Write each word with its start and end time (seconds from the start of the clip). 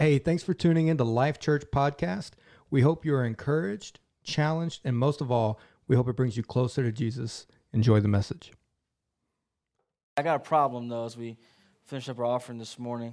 Hey, 0.00 0.18
thanks 0.18 0.42
for 0.42 0.54
tuning 0.54 0.88
in 0.88 0.96
to 0.96 1.04
Life 1.04 1.38
Church 1.38 1.64
Podcast. 1.70 2.30
We 2.70 2.80
hope 2.80 3.04
you 3.04 3.14
are 3.14 3.22
encouraged, 3.22 4.00
challenged, 4.24 4.80
and 4.82 4.96
most 4.96 5.20
of 5.20 5.30
all, 5.30 5.60
we 5.88 5.94
hope 5.94 6.08
it 6.08 6.16
brings 6.16 6.38
you 6.38 6.42
closer 6.42 6.82
to 6.82 6.90
Jesus. 6.90 7.46
Enjoy 7.74 8.00
the 8.00 8.08
message. 8.08 8.50
I 10.16 10.22
got 10.22 10.36
a 10.36 10.38
problem 10.38 10.88
though 10.88 11.04
as 11.04 11.18
we 11.18 11.36
finish 11.84 12.08
up 12.08 12.18
our 12.18 12.24
offering 12.24 12.56
this 12.56 12.78
morning. 12.78 13.12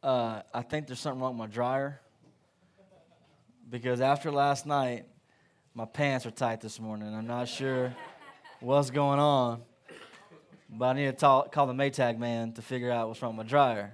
Uh, 0.00 0.42
I 0.54 0.62
think 0.62 0.86
there's 0.86 1.00
something 1.00 1.20
wrong 1.20 1.36
with 1.36 1.48
my 1.48 1.52
dryer 1.52 2.00
because 3.68 4.00
after 4.00 4.30
last 4.30 4.64
night, 4.64 5.06
my 5.74 5.86
pants 5.86 6.24
are 6.26 6.30
tight 6.30 6.60
this 6.60 6.78
morning. 6.78 7.12
I'm 7.12 7.26
not 7.26 7.48
sure 7.48 7.92
what's 8.60 8.90
going 8.90 9.18
on, 9.18 9.62
but 10.70 10.84
I 10.84 10.92
need 10.92 11.06
to 11.06 11.12
talk, 11.14 11.50
call 11.50 11.66
the 11.66 11.72
Maytag 11.72 12.16
man 12.16 12.52
to 12.52 12.62
figure 12.62 12.92
out 12.92 13.08
what's 13.08 13.20
wrong 13.20 13.36
with 13.36 13.44
my 13.44 13.50
dryer. 13.50 13.92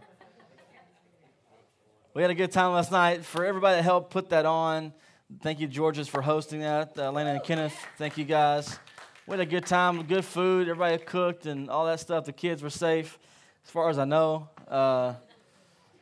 We 2.14 2.20
had 2.20 2.30
a 2.30 2.34
good 2.34 2.52
time 2.52 2.74
last 2.74 2.92
night. 2.92 3.24
For 3.24 3.42
everybody 3.42 3.76
that 3.76 3.84
helped 3.84 4.10
put 4.10 4.28
that 4.30 4.44
on, 4.44 4.92
thank 5.40 5.60
you, 5.60 5.66
Georges, 5.66 6.08
for 6.08 6.20
hosting 6.20 6.60
that. 6.60 6.98
Uh, 6.98 7.10
and 7.10 7.42
Kenneth, 7.42 7.74
thank 7.96 8.18
you 8.18 8.24
guys. 8.26 8.78
We 9.26 9.32
had 9.32 9.40
a 9.40 9.46
good 9.46 9.64
time, 9.64 10.02
good 10.02 10.26
food. 10.26 10.68
Everybody 10.68 10.98
cooked 10.98 11.46
and 11.46 11.70
all 11.70 11.86
that 11.86 12.00
stuff. 12.00 12.26
The 12.26 12.34
kids 12.34 12.62
were 12.62 12.68
safe, 12.68 13.18
as 13.64 13.70
far 13.70 13.88
as 13.88 13.98
I 13.98 14.04
know. 14.04 14.50
Uh, 14.68 15.14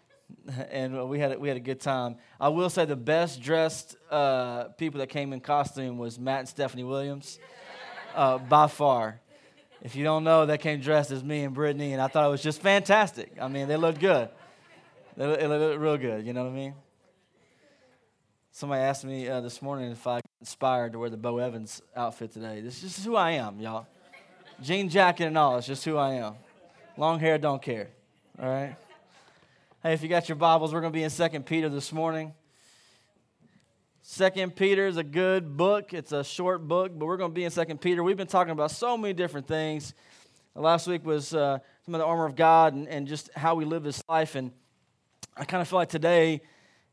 and 0.73 1.09
we 1.09 1.20
had 1.20 1.30
a, 1.30 1.38
we 1.38 1.46
had 1.46 1.56
a 1.56 1.60
good 1.60 1.80
time. 1.80 2.16
I 2.40 2.48
will 2.48 2.70
say 2.70 2.87
the 2.87 2.96
best 2.96 3.40
dressed 3.40 3.95
uh, 4.10 4.65
people 4.79 4.98
that 4.98 5.10
came 5.10 5.32
in 5.32 5.38
costume 5.38 5.96
was 5.96 6.18
Matt 6.18 6.40
and 6.40 6.48
Stephanie 6.48 6.82
Williams, 6.82 7.38
uh, 8.16 8.38
by 8.38 8.66
far. 8.66 9.20
If 9.80 9.95
you 9.95 10.02
don't 10.02 10.24
know, 10.24 10.45
they 10.45 10.59
came 10.59 10.80
dressed 10.80 11.12
as 11.12 11.23
me 11.23 11.45
and 11.45 11.54
Brittany, 11.54 11.92
and 11.92 12.02
I 12.02 12.09
thought 12.09 12.27
it 12.27 12.30
was 12.30 12.42
just 12.42 12.60
fantastic. 12.60 13.37
I 13.40 13.46
mean, 13.46 13.68
they 13.68 13.77
looked 13.77 14.01
good. 14.01 14.29
Looked, 15.20 15.42
looked 15.42 15.79
real 15.79 15.98
good. 15.98 16.27
You 16.27 16.33
know 16.33 16.45
what 16.45 16.52
I 16.52 16.55
mean? 16.55 16.74
Somebody 18.52 18.80
asked 18.80 19.04
me 19.04 19.29
uh, 19.29 19.43
this 19.43 19.60
morning 19.60 19.93
if 19.93 20.07
I 20.07 20.21
inspired 20.40 20.93
to 20.93 20.99
wear 20.99 21.10
the 21.10 21.18
Bo 21.18 21.37
Evans 21.37 21.82
outfit 21.95 22.32
today. 22.32 22.63
This 22.63 22.82
is 22.82 22.95
just 22.95 23.04
who 23.04 23.16
I 23.16 23.32
am, 23.32 23.60
y'all. 23.60 23.87
Jean 24.63 24.88
jacket 24.88 25.26
and 25.26 25.37
all. 25.37 25.59
It's 25.59 25.66
just 25.66 25.85
who 25.85 25.98
I 25.98 26.15
am. 26.15 26.37
Long 26.96 27.21
hair, 27.21 27.37
don't 27.37 27.60
care. 27.60 27.91
All 28.41 28.48
right. 28.48 28.74
Hey, 29.82 29.93
if 29.93 30.02
you 30.02 30.09
got 30.09 30.26
your 30.26 30.37
Bibles, 30.37 30.73
we're 30.73 30.80
going 30.80 30.93
to 30.93 30.96
be 30.96 31.02
in 31.02 31.10
Second 31.10 31.45
Peter 31.45 31.68
this 31.68 31.93
morning. 31.93 32.32
Second 34.01 34.57
Peter 34.57 34.87
is 34.87 34.96
a 34.96 35.04
good 35.04 35.54
book. 35.54 35.93
It's 35.93 36.13
a 36.13 36.24
short 36.24 36.66
book, 36.66 36.93
but 36.98 37.04
we're 37.04 37.18
going 37.18 37.32
to 37.32 37.35
be 37.35 37.45
in 37.45 37.51
Second 37.51 37.82
Peter. 37.82 38.02
We've 38.02 38.16
been 38.16 38.26
talking 38.26 38.52
about 38.52 38.71
so 38.71 38.96
many 38.96 39.13
different 39.13 39.46
things. 39.46 39.93
Last 40.54 40.87
week 40.87 41.04
was 41.04 41.35
uh, 41.35 41.59
some 41.85 41.95
of 41.95 41.98
the 41.98 42.07
armor 42.07 42.24
of 42.24 42.37
God 42.37 42.73
and, 42.73 42.88
and 42.88 43.07
just 43.07 43.29
how 43.37 43.54
we 43.54 43.66
live 43.66 43.82
this 43.82 44.02
life. 44.09 44.35
And 44.35 44.52
I 45.41 45.45
kind 45.46 45.63
of 45.63 45.69
feel 45.69 45.79
like 45.79 45.88
today, 45.88 46.43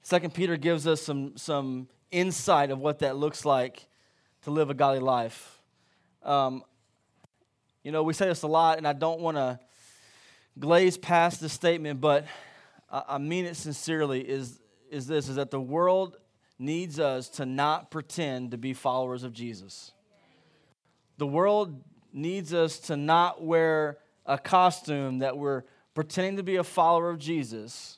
Second 0.04 0.34
Peter 0.34 0.56
gives 0.56 0.88
us 0.88 1.02
some, 1.02 1.36
some 1.36 1.90
insight 2.12 2.72
of 2.72 2.80
what 2.80 3.00
that 3.00 3.18
looks 3.18 3.44
like 3.44 3.90
to 4.44 4.52
live 4.52 4.70
a 4.70 4.74
godly 4.74 5.02
life. 5.02 5.62
Um, 6.24 6.64
you 7.84 7.92
know, 7.92 8.04
we 8.04 8.14
say 8.14 8.30
this 8.30 8.44
a 8.44 8.48
lot, 8.48 8.78
and 8.78 8.88
I 8.88 8.94
don't 8.94 9.20
want 9.20 9.36
to 9.36 9.60
glaze 10.58 10.98
past 10.98 11.42
this 11.42 11.52
statement, 11.52 12.00
but 12.00 12.24
I, 12.90 13.04
I 13.10 13.18
mean 13.18 13.44
it 13.44 13.58
sincerely. 13.58 14.22
Is 14.22 14.62
is 14.90 15.08
this? 15.08 15.28
Is 15.28 15.36
that 15.36 15.52
the 15.52 15.60
world 15.60 16.16
needs 16.58 17.02
us 17.02 17.28
to 17.32 17.46
not 17.46 17.92
pretend 17.92 18.52
to 18.52 18.58
be 18.58 18.74
followers 18.74 19.24
of 19.24 19.34
Jesus. 19.34 19.92
The 21.18 21.28
world 21.28 21.84
needs 22.14 22.54
us 22.54 22.80
to 22.80 22.96
not 22.96 23.44
wear 23.44 23.98
a 24.26 24.38
costume 24.38 25.20
that 25.20 25.38
we're 25.38 25.64
pretending 25.94 26.38
to 26.38 26.44
be 26.44 26.56
a 26.56 26.64
follower 26.64 27.10
of 27.10 27.20
Jesus 27.20 27.98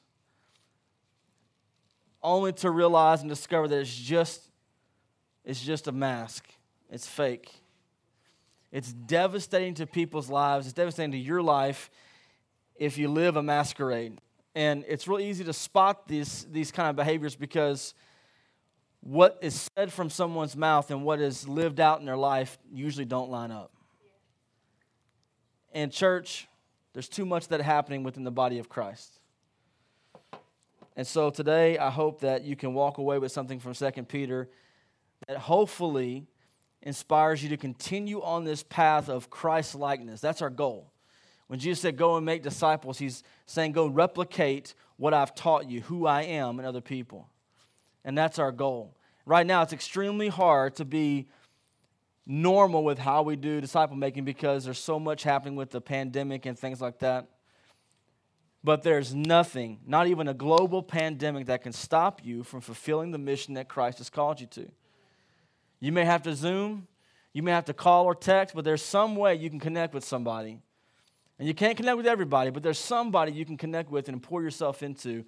only 2.21 2.53
to 2.53 2.69
realize 2.69 3.21
and 3.21 3.29
discover 3.29 3.67
that 3.67 3.79
it's 3.79 3.95
just 3.95 4.49
it's 5.45 5.61
just 5.61 5.87
a 5.87 5.91
mask. 5.91 6.45
It's 6.91 7.07
fake. 7.07 7.51
It's 8.71 8.93
devastating 8.93 9.73
to 9.75 9.87
people's 9.87 10.29
lives. 10.29 10.67
It's 10.67 10.73
devastating 10.73 11.11
to 11.13 11.17
your 11.17 11.41
life 11.41 11.89
if 12.75 12.97
you 12.97 13.07
live 13.07 13.35
a 13.35 13.43
masquerade. 13.43 14.19
And 14.55 14.83
it's 14.87 15.07
real 15.07 15.19
easy 15.19 15.43
to 15.43 15.53
spot 15.53 16.07
these, 16.07 16.45
these 16.51 16.71
kind 16.71 16.89
of 16.89 16.95
behaviors 16.95 17.35
because 17.35 17.93
what 19.01 19.37
is 19.41 19.69
said 19.75 19.91
from 19.91 20.09
someone's 20.09 20.55
mouth 20.55 20.91
and 20.91 21.03
what 21.03 21.19
is 21.19 21.47
lived 21.47 21.79
out 21.79 21.99
in 21.99 22.05
their 22.05 22.17
life 22.17 22.57
usually 22.71 23.05
don't 23.05 23.29
line 23.29 23.51
up. 23.51 23.71
In 25.73 25.89
church, 25.89 26.47
there's 26.93 27.09
too 27.09 27.25
much 27.25 27.47
that 27.49 27.61
happening 27.61 28.03
within 28.03 28.23
the 28.23 28.31
body 28.31 28.59
of 28.59 28.69
Christ. 28.69 29.18
And 30.99 31.07
so 31.07 31.29
today, 31.29 31.77
I 31.77 31.89
hope 31.91 32.19
that 32.19 32.43
you 32.43 32.57
can 32.57 32.73
walk 32.73 32.97
away 32.97 33.19
with 33.19 33.31
something 33.31 33.57
from 33.57 33.73
2 33.73 34.03
Peter 34.03 34.49
that 35.29 35.37
hopefully 35.37 36.27
inspires 36.81 37.41
you 37.41 37.47
to 37.47 37.55
continue 37.55 38.21
on 38.21 38.43
this 38.43 38.63
path 38.63 39.07
of 39.07 39.29
Christ 39.29 39.75
likeness. 39.75 40.19
That's 40.19 40.41
our 40.41 40.49
goal. 40.49 40.91
When 41.47 41.57
Jesus 41.57 41.79
said, 41.79 41.95
Go 41.95 42.17
and 42.17 42.25
make 42.25 42.43
disciples, 42.43 42.97
he's 42.97 43.23
saying, 43.45 43.71
Go 43.71 43.87
replicate 43.87 44.73
what 44.97 45.13
I've 45.13 45.33
taught 45.33 45.69
you, 45.69 45.79
who 45.79 46.05
I 46.05 46.23
am, 46.23 46.59
and 46.59 46.67
other 46.67 46.81
people. 46.81 47.29
And 48.03 48.17
that's 48.17 48.37
our 48.37 48.51
goal. 48.51 48.93
Right 49.25 49.47
now, 49.47 49.61
it's 49.61 49.71
extremely 49.71 50.27
hard 50.27 50.75
to 50.75 50.83
be 50.83 51.29
normal 52.25 52.83
with 52.83 52.99
how 52.99 53.21
we 53.21 53.37
do 53.37 53.61
disciple 53.61 53.95
making 53.95 54.25
because 54.25 54.65
there's 54.65 54.77
so 54.77 54.99
much 54.99 55.23
happening 55.23 55.55
with 55.55 55.69
the 55.69 55.79
pandemic 55.79 56.45
and 56.45 56.59
things 56.59 56.81
like 56.81 56.99
that. 56.99 57.29
But 58.63 58.83
there's 58.83 59.15
nothing, 59.15 59.79
not 59.85 60.07
even 60.07 60.27
a 60.27 60.33
global 60.33 60.83
pandemic, 60.83 61.45
that 61.45 61.63
can 61.63 61.71
stop 61.71 62.21
you 62.23 62.43
from 62.43 62.61
fulfilling 62.61 63.11
the 63.11 63.17
mission 63.17 63.53
that 63.53 63.69
Christ 63.69 63.99
has 63.99 64.09
called 64.09 64.41
you 64.41 64.47
to. 64.47 64.69
You 65.79 65.91
may 65.93 66.03
have 66.03 66.23
to 66.23 66.35
Zoom, 66.35 66.87
you 67.31 67.41
may 67.41 67.51
have 67.51 67.65
to 67.65 67.73
call 67.73 68.05
or 68.05 68.15
text, 68.15 68.53
but 68.53 68.65
there's 68.65 68.81
some 68.81 69.15
way 69.15 69.35
you 69.35 69.49
can 69.49 69.59
connect 69.59 69.93
with 69.93 70.03
somebody. 70.03 70.59
And 71.37 71.47
you 71.47 71.53
can't 71.53 71.77
connect 71.77 71.95
with 71.95 72.07
everybody, 72.07 72.49
but 72.49 72.63
there's 72.63 72.77
somebody 72.77 73.31
you 73.31 73.45
can 73.45 73.55
connect 73.55 73.89
with 73.89 74.09
and 74.09 74.21
pour 74.21 74.41
yourself 74.41 74.83
into 74.83 75.23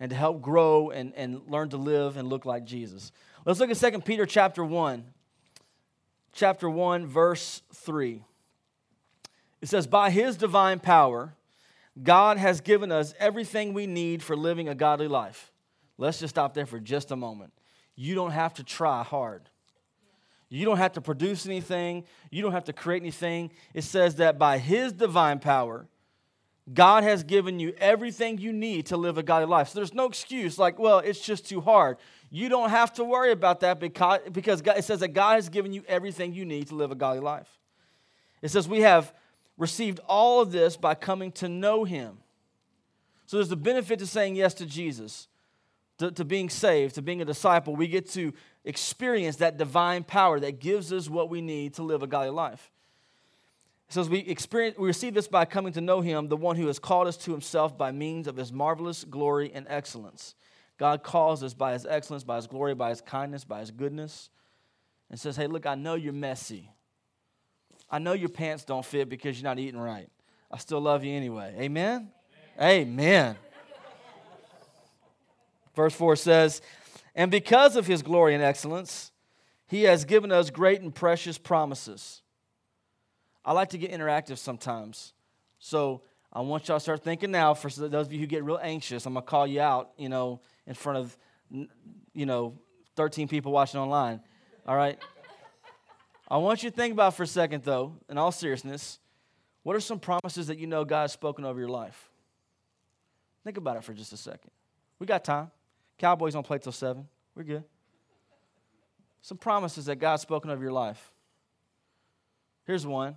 and 0.00 0.10
to 0.10 0.16
help 0.16 0.42
grow 0.42 0.90
and, 0.90 1.14
and 1.14 1.42
learn 1.46 1.68
to 1.68 1.76
live 1.76 2.16
and 2.16 2.28
look 2.28 2.44
like 2.44 2.64
Jesus. 2.64 3.12
Let's 3.44 3.60
look 3.60 3.70
at 3.70 3.92
2 3.92 4.00
Peter 4.00 4.26
chapter 4.26 4.64
1. 4.64 5.04
Chapter 6.32 6.68
1, 6.68 7.06
verse 7.06 7.62
3. 7.72 8.20
It 9.62 9.68
says, 9.68 9.86
By 9.86 10.10
his 10.10 10.36
divine 10.36 10.80
power, 10.80 11.34
God 12.02 12.38
has 12.38 12.60
given 12.60 12.90
us 12.90 13.14
everything 13.18 13.72
we 13.72 13.86
need 13.86 14.22
for 14.22 14.36
living 14.36 14.68
a 14.68 14.74
godly 14.74 15.08
life. 15.08 15.52
Let's 15.96 16.18
just 16.18 16.34
stop 16.34 16.54
there 16.54 16.66
for 16.66 16.80
just 16.80 17.10
a 17.10 17.16
moment. 17.16 17.52
You 17.94 18.14
don't 18.14 18.32
have 18.32 18.54
to 18.54 18.64
try 18.64 19.02
hard. 19.02 19.48
You 20.48 20.64
don't 20.64 20.76
have 20.78 20.92
to 20.92 21.00
produce 21.00 21.46
anything. 21.46 22.04
You 22.30 22.42
don't 22.42 22.52
have 22.52 22.64
to 22.64 22.72
create 22.72 23.02
anything. 23.02 23.52
It 23.72 23.82
says 23.82 24.16
that 24.16 24.38
by 24.38 24.58
His 24.58 24.92
divine 24.92 25.38
power, 25.38 25.86
God 26.72 27.04
has 27.04 27.22
given 27.22 27.60
you 27.60 27.74
everything 27.78 28.38
you 28.38 28.52
need 28.52 28.86
to 28.86 28.96
live 28.96 29.18
a 29.18 29.22
godly 29.22 29.46
life. 29.46 29.68
So 29.68 29.78
there's 29.78 29.92
no 29.92 30.06
excuse 30.06 30.58
like, 30.58 30.78
well, 30.78 30.98
it's 31.00 31.20
just 31.20 31.46
too 31.46 31.60
hard. 31.60 31.98
You 32.30 32.48
don't 32.48 32.70
have 32.70 32.92
to 32.94 33.04
worry 33.04 33.32
about 33.32 33.60
that 33.60 33.78
because, 33.78 34.20
because 34.32 34.62
God, 34.62 34.78
it 34.78 34.84
says 34.84 35.00
that 35.00 35.08
God 35.08 35.34
has 35.34 35.48
given 35.48 35.72
you 35.72 35.84
everything 35.86 36.32
you 36.32 36.44
need 36.44 36.68
to 36.68 36.74
live 36.74 36.90
a 36.90 36.94
godly 36.94 37.20
life. 37.20 37.48
It 38.40 38.50
says 38.50 38.66
we 38.66 38.80
have 38.80 39.12
received 39.56 40.00
all 40.08 40.40
of 40.40 40.52
this 40.52 40.76
by 40.76 40.94
coming 40.94 41.32
to 41.32 41.48
know 41.48 41.84
him. 41.84 42.18
So 43.26 43.36
there's 43.38 43.52
a 43.52 43.56
benefit 43.56 43.98
to 44.00 44.06
saying 44.06 44.36
yes 44.36 44.54
to 44.54 44.66
Jesus, 44.66 45.28
to, 45.98 46.10
to, 46.12 46.24
being 46.24 46.50
saved, 46.50 46.96
to 46.96 47.02
being 47.02 47.22
a 47.22 47.24
disciple. 47.24 47.74
We 47.74 47.88
get 47.88 48.10
to 48.10 48.32
experience 48.64 49.36
that 49.36 49.56
divine 49.56 50.04
power 50.04 50.40
that 50.40 50.60
gives 50.60 50.92
us 50.92 51.08
what 51.08 51.30
we 51.30 51.40
need 51.40 51.74
to 51.74 51.82
live 51.82 52.02
a 52.02 52.06
godly 52.06 52.30
life. 52.30 52.70
So 53.88 54.00
as 54.00 54.08
we 54.08 54.20
experience, 54.20 54.76
we 54.76 54.86
receive 54.86 55.14
this 55.14 55.28
by 55.28 55.44
coming 55.44 55.72
to 55.74 55.80
know 55.80 56.00
him, 56.00 56.28
the 56.28 56.36
one 56.36 56.56
who 56.56 56.66
has 56.66 56.78
called 56.78 57.06
us 57.06 57.16
to 57.18 57.32
himself 57.32 57.78
by 57.78 57.92
means 57.92 58.26
of 58.26 58.36
his 58.36 58.52
marvelous 58.52 59.04
glory 59.04 59.52
and 59.54 59.66
excellence. 59.68 60.34
God 60.78 61.02
calls 61.02 61.42
us 61.42 61.54
by 61.54 61.74
his 61.74 61.86
excellence, 61.86 62.24
by 62.24 62.36
his 62.36 62.46
glory, 62.46 62.74
by 62.74 62.90
his 62.90 63.00
kindness, 63.00 63.44
by 63.44 63.60
his 63.60 63.70
goodness, 63.70 64.30
and 65.10 65.20
says, 65.20 65.36
Hey, 65.36 65.46
look, 65.46 65.66
I 65.66 65.76
know 65.76 65.94
you're 65.94 66.12
messy. 66.12 66.70
I 67.90 67.98
know 67.98 68.12
your 68.12 68.28
pants 68.28 68.64
don't 68.64 68.84
fit 68.84 69.08
because 69.08 69.40
you're 69.40 69.48
not 69.48 69.58
eating 69.58 69.80
right. 69.80 70.08
I 70.50 70.58
still 70.58 70.80
love 70.80 71.04
you 71.04 71.12
anyway. 71.14 71.54
Amen? 71.58 72.10
Amen. 72.58 73.36
Amen. 73.36 73.36
Verse 75.74 75.94
4 75.94 76.16
says, 76.16 76.62
And 77.14 77.30
because 77.30 77.76
of 77.76 77.86
his 77.86 78.02
glory 78.02 78.34
and 78.34 78.42
excellence, 78.42 79.12
he 79.66 79.84
has 79.84 80.04
given 80.04 80.30
us 80.30 80.50
great 80.50 80.80
and 80.80 80.94
precious 80.94 81.38
promises. 81.38 82.22
I 83.44 83.52
like 83.52 83.70
to 83.70 83.78
get 83.78 83.90
interactive 83.90 84.38
sometimes. 84.38 85.12
So 85.58 86.02
I 86.32 86.40
want 86.40 86.68
y'all 86.68 86.78
to 86.78 86.80
start 86.80 87.02
thinking 87.02 87.30
now 87.30 87.54
for 87.54 87.68
those 87.68 88.06
of 88.06 88.12
you 88.12 88.20
who 88.20 88.26
get 88.26 88.44
real 88.44 88.60
anxious. 88.62 89.06
I'm 89.06 89.14
going 89.14 89.24
to 89.24 89.28
call 89.28 89.46
you 89.46 89.60
out, 89.60 89.90
you 89.96 90.08
know, 90.08 90.40
in 90.66 90.74
front 90.74 90.98
of, 90.98 91.16
you 91.50 92.26
know, 92.26 92.58
13 92.96 93.28
people 93.28 93.52
watching 93.52 93.80
online. 93.80 94.20
All 94.66 94.76
right? 94.76 94.98
I 96.34 96.38
want 96.38 96.64
you 96.64 96.70
to 96.70 96.74
think 96.74 96.92
about 96.92 97.14
for 97.14 97.22
a 97.22 97.28
second, 97.28 97.62
though, 97.62 97.92
in 98.08 98.18
all 98.18 98.32
seriousness, 98.32 98.98
what 99.62 99.76
are 99.76 99.80
some 99.80 100.00
promises 100.00 100.48
that 100.48 100.58
you 100.58 100.66
know 100.66 100.84
God 100.84 101.02
has 101.02 101.12
spoken 101.12 101.44
over 101.44 101.60
your 101.60 101.68
life? 101.68 102.10
Think 103.44 103.56
about 103.56 103.76
it 103.76 103.84
for 103.84 103.94
just 103.94 104.12
a 104.12 104.16
second. 104.16 104.50
We 104.98 105.06
got 105.06 105.22
time. 105.22 105.52
Cowboys 105.96 106.32
don't 106.32 106.44
play 106.44 106.58
till 106.58 106.72
7. 106.72 107.06
We're 107.36 107.44
good. 107.44 107.62
Some 109.22 109.38
promises 109.38 109.84
that 109.84 110.00
God's 110.00 110.22
spoken 110.22 110.50
of 110.50 110.60
your 110.60 110.72
life. 110.72 111.12
Here's 112.64 112.84
one 112.84 113.16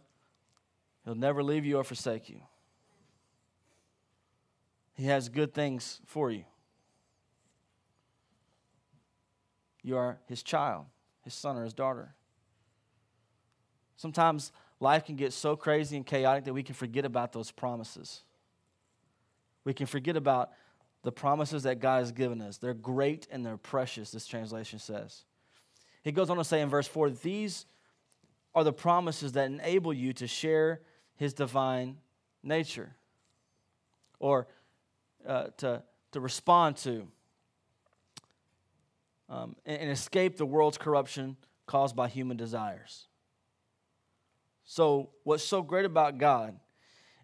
He'll 1.03 1.15
never 1.15 1.41
leave 1.41 1.65
you 1.65 1.77
or 1.77 1.83
forsake 1.83 2.29
you. 2.29 2.41
He 4.93 5.05
has 5.05 5.27
good 5.27 5.55
things 5.55 6.01
for 6.05 6.29
you. 6.29 6.43
You 9.81 9.97
are 9.97 10.19
his 10.27 10.43
child, 10.43 10.85
his 11.23 11.33
son 11.33 11.57
or 11.57 11.63
his 11.63 11.73
daughter. 11.73 12.13
Sometimes 13.97 14.51
life 14.79 15.05
can 15.05 15.15
get 15.15 15.33
so 15.33 15.55
crazy 15.55 15.97
and 15.97 16.05
chaotic 16.05 16.45
that 16.45 16.53
we 16.53 16.63
can 16.63 16.75
forget 16.75 17.03
about 17.03 17.33
those 17.33 17.51
promises. 17.51 18.21
We 19.63 19.73
can 19.73 19.87
forget 19.87 20.15
about 20.15 20.51
the 21.03 21.11
promises 21.11 21.63
that 21.63 21.79
God 21.79 21.99
has 21.99 22.11
given 22.11 22.41
us. 22.41 22.57
They're 22.57 22.73
great 22.73 23.27
and 23.31 23.45
they're 23.45 23.57
precious, 23.57 24.11
this 24.11 24.27
translation 24.27 24.79
says. 24.79 25.23
He 26.03 26.11
goes 26.11 26.29
on 26.29 26.37
to 26.37 26.43
say 26.43 26.61
in 26.61 26.69
verse 26.69 26.87
4 26.87 27.09
these 27.09 27.65
are 28.55 28.63
the 28.63 28.73
promises 28.73 29.33
that 29.33 29.47
enable 29.47 29.93
you 29.93 30.13
to 30.13 30.27
share 30.27 30.81
his 31.15 31.33
divine 31.33 31.97
nature 32.43 32.95
or 34.19 34.47
uh, 35.27 35.47
to, 35.57 35.83
to 36.11 36.19
respond 36.19 36.77
to 36.77 37.07
um, 39.29 39.55
and, 39.65 39.81
and 39.81 39.91
escape 39.91 40.37
the 40.37 40.45
world's 40.45 40.77
corruption 40.77 41.35
caused 41.65 41.95
by 41.95 42.07
human 42.07 42.37
desires. 42.37 43.07
So, 44.69 45.11
what's 45.23 45.45
so 45.45 45.61
great 45.61 45.85
about 45.85 46.17
God 46.17 46.59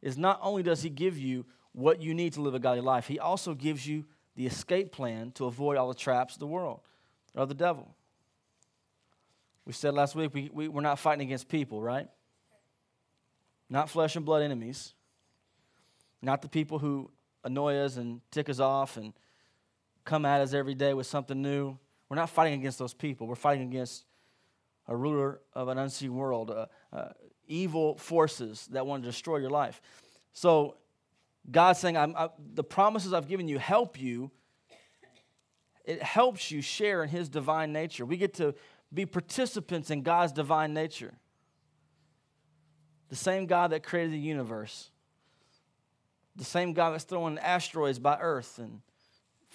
is 0.01 0.17
not 0.17 0.39
only 0.41 0.63
does 0.63 0.81
He 0.81 0.89
give 0.89 1.17
you 1.17 1.45
what 1.73 2.01
you 2.01 2.13
need 2.13 2.31
to 2.33 2.41
live 2.41 2.55
a 2.55 2.59
godly 2.59 2.79
life, 2.79 3.05
He 3.05 3.19
also 3.19 3.53
gives 3.53 3.85
you 3.85 4.05
the 4.37 4.47
escape 4.47 4.93
plan 4.93 5.31
to 5.33 5.45
avoid 5.45 5.75
all 5.75 5.89
the 5.89 5.93
traps 5.93 6.35
of 6.35 6.39
the 6.39 6.47
world 6.47 6.79
or 7.35 7.45
the 7.45 7.53
devil. 7.53 7.93
We 9.65 9.73
said 9.73 9.93
last 9.93 10.15
week 10.15 10.33
we, 10.33 10.49
we, 10.53 10.67
we're 10.69 10.81
not 10.81 10.99
fighting 10.99 11.27
against 11.27 11.49
people, 11.49 11.81
right? 11.81 12.07
Not 13.69 13.89
flesh 13.89 14.15
and 14.15 14.25
blood 14.25 14.41
enemies, 14.41 14.93
not 16.21 16.41
the 16.41 16.49
people 16.49 16.79
who 16.79 17.11
annoy 17.43 17.75
us 17.75 17.97
and 17.97 18.21
tick 18.31 18.47
us 18.47 18.61
off 18.61 18.95
and 18.95 19.11
come 20.05 20.25
at 20.25 20.39
us 20.39 20.53
every 20.53 20.75
day 20.75 20.93
with 20.93 21.07
something 21.07 21.41
new. 21.41 21.77
We're 22.07 22.15
not 22.15 22.29
fighting 22.29 22.57
against 22.57 22.79
those 22.79 22.93
people. 22.93 23.27
We're 23.27 23.35
fighting 23.35 23.67
against 23.67 24.05
a 24.87 24.95
ruler 24.95 25.41
of 25.53 25.67
an 25.67 25.77
unseen 25.77 26.15
world, 26.15 26.53
evil 27.47 27.97
forces 27.97 28.67
that 28.71 28.85
want 28.85 29.03
to 29.03 29.09
destroy 29.09 29.37
your 29.37 29.49
life. 29.49 29.81
So 30.33 30.77
God's 31.49 31.79
saying, 31.79 31.97
I, 31.97 32.29
the 32.53 32.63
promises 32.63 33.13
I've 33.13 33.27
given 33.27 33.47
you 33.47 33.59
help 33.59 33.99
you. 33.99 34.31
It 35.85 36.01
helps 36.01 36.49
you 36.49 36.61
share 36.61 37.03
in 37.03 37.09
His 37.09 37.27
divine 37.27 37.73
nature. 37.73 38.05
We 38.05 38.17
get 38.17 38.35
to 38.35 38.55
be 38.93 39.05
participants 39.05 39.89
in 39.89 40.01
God's 40.01 40.31
divine 40.31 40.73
nature. 40.73 41.13
The 43.09 43.15
same 43.15 43.45
God 43.45 43.71
that 43.71 43.83
created 43.83 44.13
the 44.13 44.19
universe, 44.19 44.89
the 46.35 46.45
same 46.45 46.73
God 46.73 46.91
that's 46.91 47.03
throwing 47.03 47.37
asteroids 47.37 47.99
by 47.99 48.17
Earth 48.19 48.57
and 48.57 48.81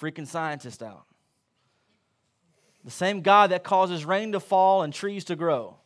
freaking 0.01 0.27
scientists 0.27 0.83
out. 0.83 1.07
The 2.85 2.91
same 2.91 3.23
God 3.23 3.51
that 3.51 3.65
causes 3.65 4.05
rain 4.05 4.33
to 4.33 4.41
fall 4.41 4.83
and 4.83 4.93
trees 4.93 5.25
to 5.25 5.37
grow. 5.37 5.79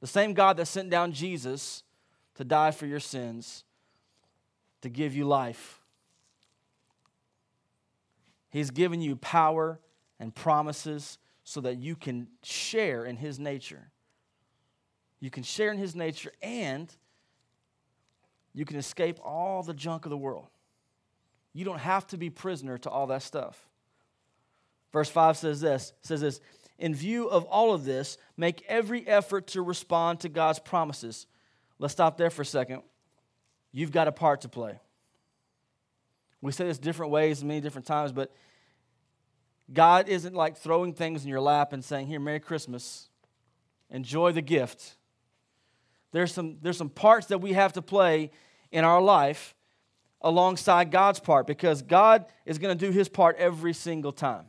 The 0.00 0.06
same 0.06 0.32
God 0.32 0.56
that 0.56 0.66
sent 0.66 0.90
down 0.90 1.12
Jesus 1.12 1.82
to 2.36 2.44
die 2.44 2.70
for 2.70 2.86
your 2.86 3.00
sins, 3.00 3.64
to 4.80 4.88
give 4.88 5.14
you 5.14 5.26
life. 5.26 5.80
He's 8.48 8.70
given 8.70 9.00
you 9.00 9.16
power 9.16 9.78
and 10.18 10.34
promises 10.34 11.18
so 11.44 11.60
that 11.60 11.78
you 11.78 11.96
can 11.96 12.28
share 12.42 13.04
in 13.04 13.16
His 13.16 13.38
nature. 13.38 13.90
You 15.20 15.30
can 15.30 15.42
share 15.42 15.70
in 15.70 15.78
His 15.78 15.94
nature 15.94 16.32
and 16.42 16.94
you 18.54 18.64
can 18.64 18.76
escape 18.76 19.18
all 19.22 19.62
the 19.62 19.74
junk 19.74 20.06
of 20.06 20.10
the 20.10 20.16
world. 20.16 20.48
You 21.52 21.64
don't 21.64 21.78
have 21.78 22.06
to 22.08 22.16
be 22.16 22.30
prisoner 22.30 22.78
to 22.78 22.90
all 22.90 23.06
that 23.08 23.22
stuff. 23.22 23.68
Verse 24.92 25.08
5 25.08 25.36
says 25.36 25.60
this 25.60 25.92
says 26.00 26.20
this 26.20 26.40
in 26.80 26.94
view 26.94 27.28
of 27.28 27.44
all 27.44 27.72
of 27.72 27.84
this, 27.84 28.18
make 28.36 28.64
every 28.66 29.06
effort 29.06 29.46
to 29.48 29.62
respond 29.62 30.20
to 30.20 30.28
God's 30.28 30.58
promises. 30.58 31.26
Let's 31.78 31.92
stop 31.92 32.16
there 32.16 32.30
for 32.30 32.42
a 32.42 32.46
second. 32.46 32.82
You've 33.72 33.92
got 33.92 34.08
a 34.08 34.12
part 34.12 34.40
to 34.42 34.48
play. 34.48 34.80
We 36.40 36.52
say 36.52 36.64
this 36.64 36.78
different 36.78 37.12
ways 37.12 37.44
many 37.44 37.60
different 37.60 37.86
times, 37.86 38.12
but 38.12 38.34
God 39.72 40.08
isn't 40.08 40.34
like 40.34 40.56
throwing 40.56 40.94
things 40.94 41.22
in 41.22 41.28
your 41.28 41.40
lap 41.40 41.72
and 41.72 41.84
saying, 41.84 42.06
Here, 42.06 42.18
Merry 42.18 42.40
Christmas, 42.40 43.08
enjoy 43.90 44.32
the 44.32 44.42
gift. 44.42 44.96
There's 46.12 46.32
some, 46.32 46.56
there's 46.62 46.78
some 46.78 46.88
parts 46.88 47.28
that 47.28 47.38
we 47.38 47.52
have 47.52 47.74
to 47.74 47.82
play 47.82 48.30
in 48.72 48.84
our 48.84 49.00
life 49.00 49.54
alongside 50.22 50.90
God's 50.90 51.20
part 51.20 51.46
because 51.46 51.82
God 51.82 52.24
is 52.44 52.58
going 52.58 52.76
to 52.76 52.86
do 52.86 52.90
his 52.90 53.08
part 53.08 53.36
every 53.36 53.72
single 53.72 54.12
time. 54.12 54.46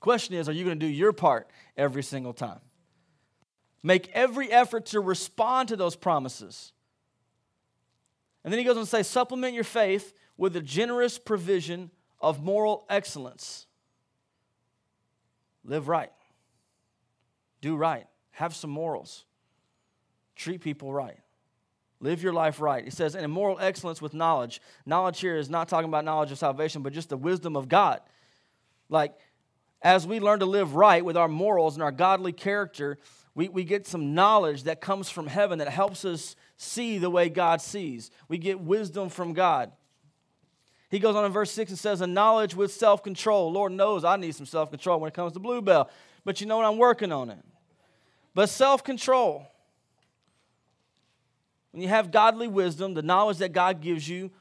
Question 0.00 0.34
is, 0.36 0.48
are 0.48 0.52
you 0.52 0.64
going 0.64 0.78
to 0.78 0.86
do 0.86 0.90
your 0.90 1.12
part 1.12 1.48
every 1.76 2.02
single 2.02 2.32
time? 2.32 2.60
Make 3.82 4.10
every 4.12 4.50
effort 4.50 4.86
to 4.86 5.00
respond 5.00 5.68
to 5.68 5.76
those 5.76 5.96
promises. 5.96 6.72
And 8.44 8.52
then 8.52 8.58
he 8.58 8.64
goes 8.64 8.76
on 8.76 8.82
to 8.82 8.88
say, 8.88 9.02
supplement 9.02 9.54
your 9.54 9.64
faith 9.64 10.12
with 10.36 10.54
a 10.56 10.60
generous 10.60 11.18
provision 11.18 11.90
of 12.20 12.42
moral 12.42 12.84
excellence. 12.88 13.66
Live 15.64 15.88
right, 15.88 16.12
do 17.60 17.74
right, 17.74 18.06
have 18.30 18.54
some 18.54 18.70
morals, 18.70 19.24
treat 20.36 20.60
people 20.60 20.92
right. 20.92 21.18
Live 21.98 22.22
your 22.22 22.34
life 22.34 22.60
right. 22.60 22.84
He 22.84 22.90
says, 22.90 23.16
and 23.16 23.32
moral 23.32 23.58
excellence 23.58 24.02
with 24.02 24.12
knowledge. 24.12 24.60
Knowledge 24.84 25.18
here 25.18 25.36
is 25.36 25.48
not 25.48 25.66
talking 25.66 25.88
about 25.88 26.04
knowledge 26.04 26.30
of 26.30 26.38
salvation, 26.38 26.82
but 26.82 26.92
just 26.92 27.08
the 27.08 27.16
wisdom 27.16 27.56
of 27.56 27.68
God. 27.68 28.00
Like, 28.88 29.14
as 29.86 30.04
we 30.04 30.18
learn 30.18 30.40
to 30.40 30.46
live 30.46 30.74
right 30.74 31.04
with 31.04 31.16
our 31.16 31.28
morals 31.28 31.74
and 31.74 31.82
our 31.82 31.92
godly 31.92 32.32
character, 32.32 32.98
we, 33.36 33.48
we 33.48 33.62
get 33.62 33.86
some 33.86 34.14
knowledge 34.14 34.64
that 34.64 34.80
comes 34.80 35.08
from 35.08 35.28
heaven 35.28 35.60
that 35.60 35.68
helps 35.68 36.04
us 36.04 36.34
see 36.56 36.98
the 36.98 37.08
way 37.08 37.28
God 37.28 37.60
sees. 37.60 38.10
We 38.26 38.36
get 38.36 38.58
wisdom 38.58 39.10
from 39.10 39.32
God. 39.32 39.70
He 40.90 40.98
goes 40.98 41.14
on 41.14 41.24
in 41.24 41.30
verse 41.30 41.52
6 41.52 41.70
and 41.70 41.78
says, 41.78 42.00
A 42.00 42.06
knowledge 42.08 42.56
with 42.56 42.72
self 42.72 43.04
control. 43.04 43.52
Lord 43.52 43.70
knows 43.70 44.02
I 44.02 44.16
need 44.16 44.34
some 44.34 44.44
self 44.44 44.70
control 44.70 44.98
when 44.98 45.06
it 45.06 45.14
comes 45.14 45.34
to 45.34 45.38
Bluebell, 45.38 45.88
but 46.24 46.40
you 46.40 46.48
know 46.48 46.56
what? 46.56 46.66
I'm 46.66 46.78
working 46.78 47.12
on 47.12 47.30
it. 47.30 47.38
But 48.34 48.48
self 48.48 48.82
control. 48.82 49.46
When 51.70 51.80
you 51.80 51.88
have 51.88 52.10
godly 52.10 52.48
wisdom, 52.48 52.94
the 52.94 53.02
knowledge 53.02 53.38
that 53.38 53.52
God 53.52 53.80
gives 53.80 54.08
you, 54.08 54.32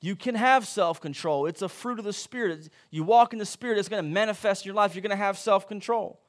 you 0.00 0.16
can 0.16 0.34
have 0.34 0.66
self 0.66 1.00
control. 1.00 1.46
It's 1.46 1.62
a 1.62 1.68
fruit 1.68 1.98
of 1.98 2.04
the 2.04 2.12
Spirit. 2.12 2.68
You 2.90 3.04
walk 3.04 3.32
in 3.32 3.38
the 3.38 3.46
Spirit, 3.46 3.78
it's 3.78 3.88
going 3.88 4.02
to 4.02 4.08
manifest 4.08 4.64
in 4.64 4.68
your 4.68 4.74
life. 4.74 4.94
You're 4.94 5.02
going 5.02 5.10
to 5.10 5.16
have 5.16 5.38
self 5.38 5.68
control. 5.68 6.20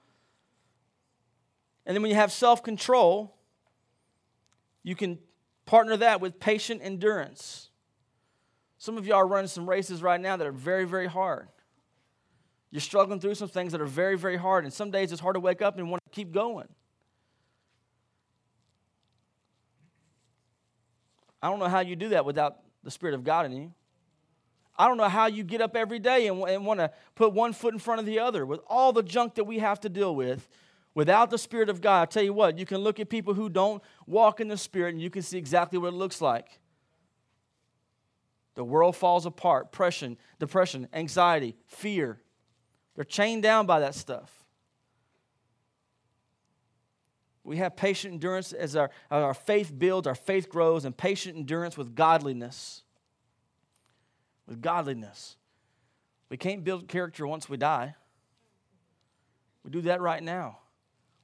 And 1.86 1.96
then 1.96 2.02
when 2.02 2.12
you 2.12 2.18
have 2.18 2.32
self 2.32 2.64
control, 2.64 3.36
you 4.84 4.96
can 4.96 5.20
partner 5.66 5.96
that 5.98 6.20
with 6.22 6.40
patient 6.40 6.82
endurance. 6.84 7.70
Some 8.78 8.98
of 8.98 9.06
y'all 9.06 9.18
are 9.18 9.28
running 9.28 9.48
some 9.48 9.70
races 9.70 10.02
right 10.02 10.20
now 10.20 10.36
that 10.36 10.46
are 10.46 10.52
very, 10.52 10.86
very 10.86 11.08
hard. 11.08 11.48
You're 12.72 12.82
struggling 12.82 13.20
through 13.20 13.36
some 13.36 13.50
things 13.50 13.74
that 13.74 13.82
are 13.82 13.86
very, 13.86 14.18
very 14.18 14.38
hard. 14.38 14.64
And 14.64 14.74
some 14.74 14.92
days 14.92 15.12
it's 15.12 15.22
hard 15.22 15.36
to 15.36 15.40
wake 15.40 15.62
up 15.62 15.78
and 15.78 15.90
want 15.90 16.02
to 16.04 16.10
keep 16.10 16.32
going. 16.32 16.68
I 21.42 21.50
don't 21.50 21.60
know 21.60 21.68
how 21.68 21.82
you 21.82 21.96
do 21.96 22.10
that 22.10 22.26
without 22.26 22.58
the 22.84 22.92
Spirit 22.92 23.16
of 23.16 23.24
God 23.24 23.46
in 23.46 23.52
you. 23.52 23.74
I 24.78 24.88
don't 24.88 24.98
know 24.98 25.10
how 25.10 25.28
you 25.28 25.44
get 25.44 25.62
up 25.62 25.76
every 25.76 26.00
day 26.00 26.28
and, 26.28 26.42
and 26.44 26.66
want 26.66 26.80
to 26.80 26.92
put 27.16 27.34
one 27.34 27.54
foot 27.54 27.74
in 27.74 27.80
front 27.80 28.00
of 28.00 28.06
the 28.06 28.20
other 28.20 28.46
with 28.46 28.62
all 28.68 28.94
the 28.94 29.04
junk 29.04 29.36
that 29.36 29.44
we 29.44 29.60
have 29.60 29.80
to 29.82 29.90
deal 29.90 30.16
with. 30.16 30.48
Without 30.94 31.30
the 31.30 31.38
Spirit 31.38 31.70
of 31.70 31.80
God, 31.82 32.02
I 32.02 32.06
tell 32.06 32.24
you 32.24 32.34
what, 32.34 32.58
you 32.58 32.66
can 32.66 32.80
look 32.80 33.00
at 33.00 33.10
people 33.10 33.34
who 33.34 33.48
don't 33.48 33.82
walk 34.08 34.42
in 34.42 34.48
the 34.48 34.58
Spirit 34.58 34.94
and 34.94 35.02
you 35.02 35.10
can 35.10 35.22
see 35.22 35.38
exactly 35.38 35.80
what 35.80 35.90
it 35.90 35.96
looks 35.96 36.20
like. 36.20 36.60
The 38.56 38.64
world 38.64 38.98
falls 38.98 39.26
apart. 39.26 39.72
Depression, 39.72 40.18
depression, 40.40 40.88
anxiety, 40.94 41.56
fear. 41.68 42.20
They're 42.96 43.06
chained 43.06 43.44
down 43.44 43.66
by 43.66 43.80
that 43.80 43.96
stuff. 43.96 44.41
We 47.44 47.58
have 47.58 47.76
patient 47.76 48.14
endurance 48.14 48.54
as 48.54 48.76
our, 48.76 48.92
as 49.10 49.24
our 49.24 49.34
faith 49.34 49.74
builds, 49.78 50.08
our 50.08 50.16
faith 50.16 50.50
grows, 50.50 50.86
and 50.86 50.96
patient 50.96 51.38
endurance 51.38 51.78
with 51.78 51.96
godliness. 51.96 52.84
With 54.48 54.62
godliness. 54.62 55.38
We 56.30 56.38
can't 56.38 56.64
build 56.64 56.88
character 56.88 57.26
once 57.26 57.50
we 57.50 57.58
die. 57.58 57.96
We 59.64 59.72
do 59.72 59.82
that 59.82 60.02
right 60.02 60.22
now. 60.22 60.60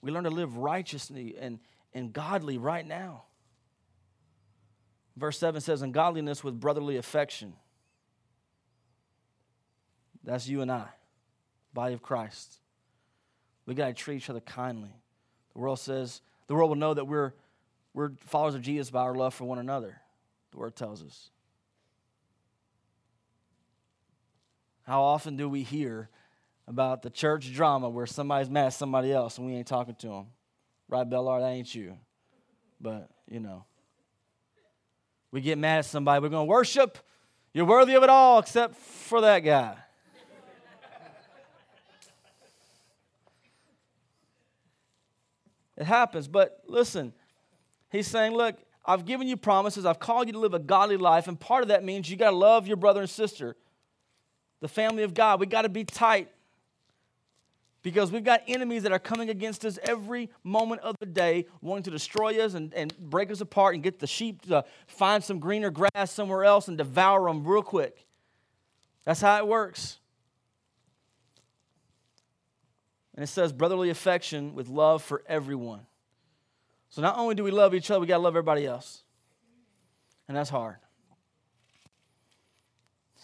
We 0.01 0.12
learn 0.12 0.24
to 0.24 0.29
live 0.29 0.57
righteously 0.57 1.36
and, 1.39 1.59
and 1.93 2.13
godly 2.13 2.57
right 2.57 2.86
now. 2.86 3.24
Verse 5.15 5.38
7 5.39 5.62
says, 5.62 5.81
And 5.81 5.93
godliness 5.93 6.43
with 6.43 6.59
brotherly 6.59 6.97
affection. 6.97 7.53
That's 10.24 10.47
you 10.47 10.62
and 10.62 10.71
I, 10.71 10.88
body 11.74 11.93
of 11.93 12.01
Christ. 12.01 12.59
We 13.65 13.74
got 13.74 13.88
to 13.88 13.93
treat 13.93 14.17
each 14.17 14.29
other 14.29 14.41
kindly. 14.41 14.93
The 15.57 15.61
world 15.61 15.79
says, 15.79 16.21
the 16.45 16.53
world 16.53 16.69
will 16.69 16.75
know 16.75 16.93
that 16.93 17.05
we're, 17.05 17.33
we're 17.95 18.11
followers 18.27 18.53
of 18.53 18.61
Jesus 18.61 18.91
by 18.91 19.01
our 19.01 19.15
love 19.15 19.33
for 19.33 19.45
one 19.45 19.57
another, 19.57 19.99
the 20.51 20.57
word 20.59 20.75
tells 20.75 21.01
us. 21.01 21.31
How 24.83 25.01
often 25.01 25.35
do 25.35 25.49
we 25.49 25.63
hear 25.63 26.09
about 26.67 27.01
the 27.01 27.09
church 27.09 27.51
drama 27.51 27.89
where 27.89 28.05
somebody's 28.05 28.51
mad 28.51 28.67
at 28.67 28.73
somebody 28.73 29.11
else 29.11 29.39
and 29.39 29.47
we 29.47 29.55
ain't 29.55 29.65
talking 29.65 29.95
to 29.95 30.07
them? 30.09 30.27
Right, 30.89 31.09
Bellar? 31.09 31.39
That 31.39 31.47
ain't 31.47 31.73
you. 31.73 31.97
But, 32.79 33.09
you 33.27 33.39
know. 33.39 33.65
We 35.31 35.41
get 35.41 35.57
mad 35.57 35.79
at 35.79 35.85
somebody. 35.85 36.21
We're 36.21 36.29
going 36.29 36.45
to 36.45 36.51
worship. 36.51 36.99
You're 37.51 37.65
worthy 37.65 37.95
of 37.95 38.03
it 38.03 38.11
all 38.11 38.37
except 38.37 38.75
for 38.75 39.21
that 39.21 39.39
guy. 39.39 39.75
It 45.77 45.86
happens. 45.86 46.27
But 46.27 46.62
listen, 46.67 47.13
he's 47.89 48.07
saying, 48.07 48.34
look, 48.34 48.55
I've 48.86 49.05
given 49.05 49.27
you 49.27 49.38
promises. 49.38 49.86
I've 49.86 50.00
called 50.00 50.27
you 50.27 50.34
to 50.34 50.39
live 50.39 50.53
a 50.53 50.60
godly 50.60 50.98
life. 50.98 51.27
And 51.27 51.39
part 51.39 51.62
of 51.62 51.69
that 51.69 51.84
means 51.84 52.10
you 52.10 52.17
got 52.17 52.31
to 52.31 52.36
love 52.36 52.67
your 52.67 52.77
brother 52.77 53.01
and 53.01 53.10
sister 53.10 53.55
the 54.60 54.67
family 54.67 55.03
of 55.03 55.13
God. 55.13 55.39
We 55.39 55.46
got 55.46 55.63
to 55.63 55.69
be 55.69 55.84
tight 55.84 56.29
because 57.84 58.12
we've 58.12 58.24
got 58.24 58.41
enemies 58.48 58.84
that 58.84 58.91
are 58.91 59.00
coming 59.00 59.29
against 59.29 59.63
us 59.65 59.77
every 59.84 60.29
moment 60.43 60.81
of 60.81 60.96
the 61.00 61.05
day, 61.05 61.46
wanting 61.62 61.84
to 61.84 61.91
destroy 61.91 62.43
us 62.43 62.53
and, 62.53 62.74
and 62.74 62.98
break 62.98 63.31
us 63.31 63.39
apart 63.39 63.75
and 63.75 63.84
get 63.84 64.00
the 64.00 64.07
sheep 64.07 64.41
to 64.48 64.65
find 64.88 65.24
some 65.24 65.39
greener 65.39 65.69
grass 65.69 66.12
somewhere 66.12 66.43
else 66.43 66.67
and 66.67 66.77
devour 66.77 67.27
them 67.27 67.46
real 67.46 67.62
quick. 67.62 68.05
That's 69.05 69.22
how 69.22 69.38
it 69.38 69.48
works. 69.48 70.00
And 73.17 73.24
it 73.24 73.27
says 73.27 73.51
brotherly 73.51 73.89
affection 73.89 74.53
with 74.53 74.69
love 74.69 75.03
for 75.03 75.24
everyone. 75.27 75.81
So 76.89 77.01
not 77.01 77.17
only 77.17 77.36
do 77.36 77.43
we 77.43 77.51
love 77.51 77.74
each 77.74 77.91
other, 77.91 78.00
we 78.00 78.07
got 78.07 78.17
to 78.17 78.24
love 78.24 78.36
everybody 78.36 78.65
else. 78.65 79.03
And 80.29 80.38
that's 80.38 80.50
hard. 80.50 80.77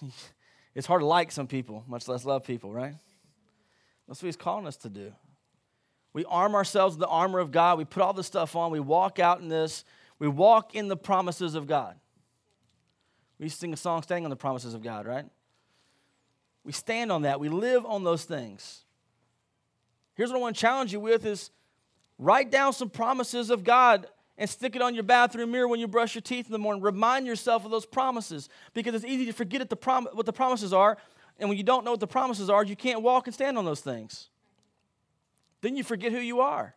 It's 0.75 0.87
hard 0.87 1.01
to 1.01 1.05
like 1.05 1.31
some 1.31 1.45
people, 1.45 1.83
much 1.87 2.07
less 2.07 2.25
love 2.25 2.43
people, 2.45 2.73
right? 2.73 2.95
That's 4.07 4.23
what 4.23 4.25
he's 4.25 4.35
calling 4.35 4.65
us 4.65 4.75
to 4.77 4.89
do. 4.89 5.13
We 6.13 6.25
arm 6.25 6.55
ourselves 6.55 6.95
with 6.95 7.01
the 7.01 7.07
armor 7.07 7.37
of 7.37 7.51
God. 7.51 7.77
We 7.77 7.85
put 7.85 8.01
all 8.01 8.11
this 8.13 8.25
stuff 8.25 8.55
on. 8.55 8.71
We 8.71 8.79
walk 8.79 9.19
out 9.19 9.39
in 9.39 9.49
this. 9.49 9.85
We 10.17 10.27
walk 10.27 10.73
in 10.73 10.87
the 10.87 10.97
promises 10.97 11.53
of 11.53 11.67
God. 11.67 11.95
We 13.39 13.49
sing 13.49 13.71
a 13.71 13.77
song 13.77 14.01
standing 14.01 14.25
on 14.25 14.29
the 14.31 14.35
promises 14.35 14.73
of 14.73 14.81
God, 14.81 15.05
right? 15.05 15.25
We 16.63 16.71
stand 16.71 17.11
on 17.11 17.23
that. 17.23 17.39
We 17.39 17.49
live 17.49 17.85
on 17.85 18.03
those 18.03 18.23
things. 18.23 18.82
Here's 20.15 20.29
what 20.29 20.37
I 20.37 20.41
want 20.41 20.55
to 20.55 20.61
challenge 20.61 20.93
you 20.93 20.99
with 20.99 21.25
is 21.25 21.49
write 22.17 22.51
down 22.51 22.73
some 22.73 22.89
promises 22.89 23.49
of 23.49 23.63
God 23.63 24.07
and 24.37 24.49
stick 24.49 24.75
it 24.75 24.81
on 24.81 24.95
your 24.95 25.03
bathroom 25.03 25.51
mirror 25.51 25.67
when 25.67 25.79
you 25.79 25.87
brush 25.87 26.15
your 26.15 26.21
teeth 26.21 26.45
in 26.47 26.51
the 26.51 26.59
morning. 26.59 26.81
Remind 26.81 27.25
yourself 27.25 27.65
of 27.65 27.71
those 27.71 27.85
promises 27.85 28.49
because 28.73 28.95
it's 28.95 29.05
easy 29.05 29.25
to 29.25 29.33
forget 29.33 29.67
the 29.69 29.75
prom- 29.75 30.07
what 30.13 30.25
the 30.25 30.33
promises 30.33 30.73
are. 30.73 30.97
And 31.39 31.49
when 31.49 31.57
you 31.57 31.63
don't 31.63 31.83
know 31.83 31.91
what 31.91 31.99
the 31.99 32.07
promises 32.07 32.49
are, 32.49 32.63
you 32.63 32.75
can't 32.75 33.01
walk 33.01 33.27
and 33.27 33.33
stand 33.33 33.57
on 33.57 33.65
those 33.65 33.81
things. 33.81 34.29
Then 35.61 35.75
you 35.75 35.83
forget 35.83 36.11
who 36.11 36.19
you 36.19 36.41
are. 36.41 36.75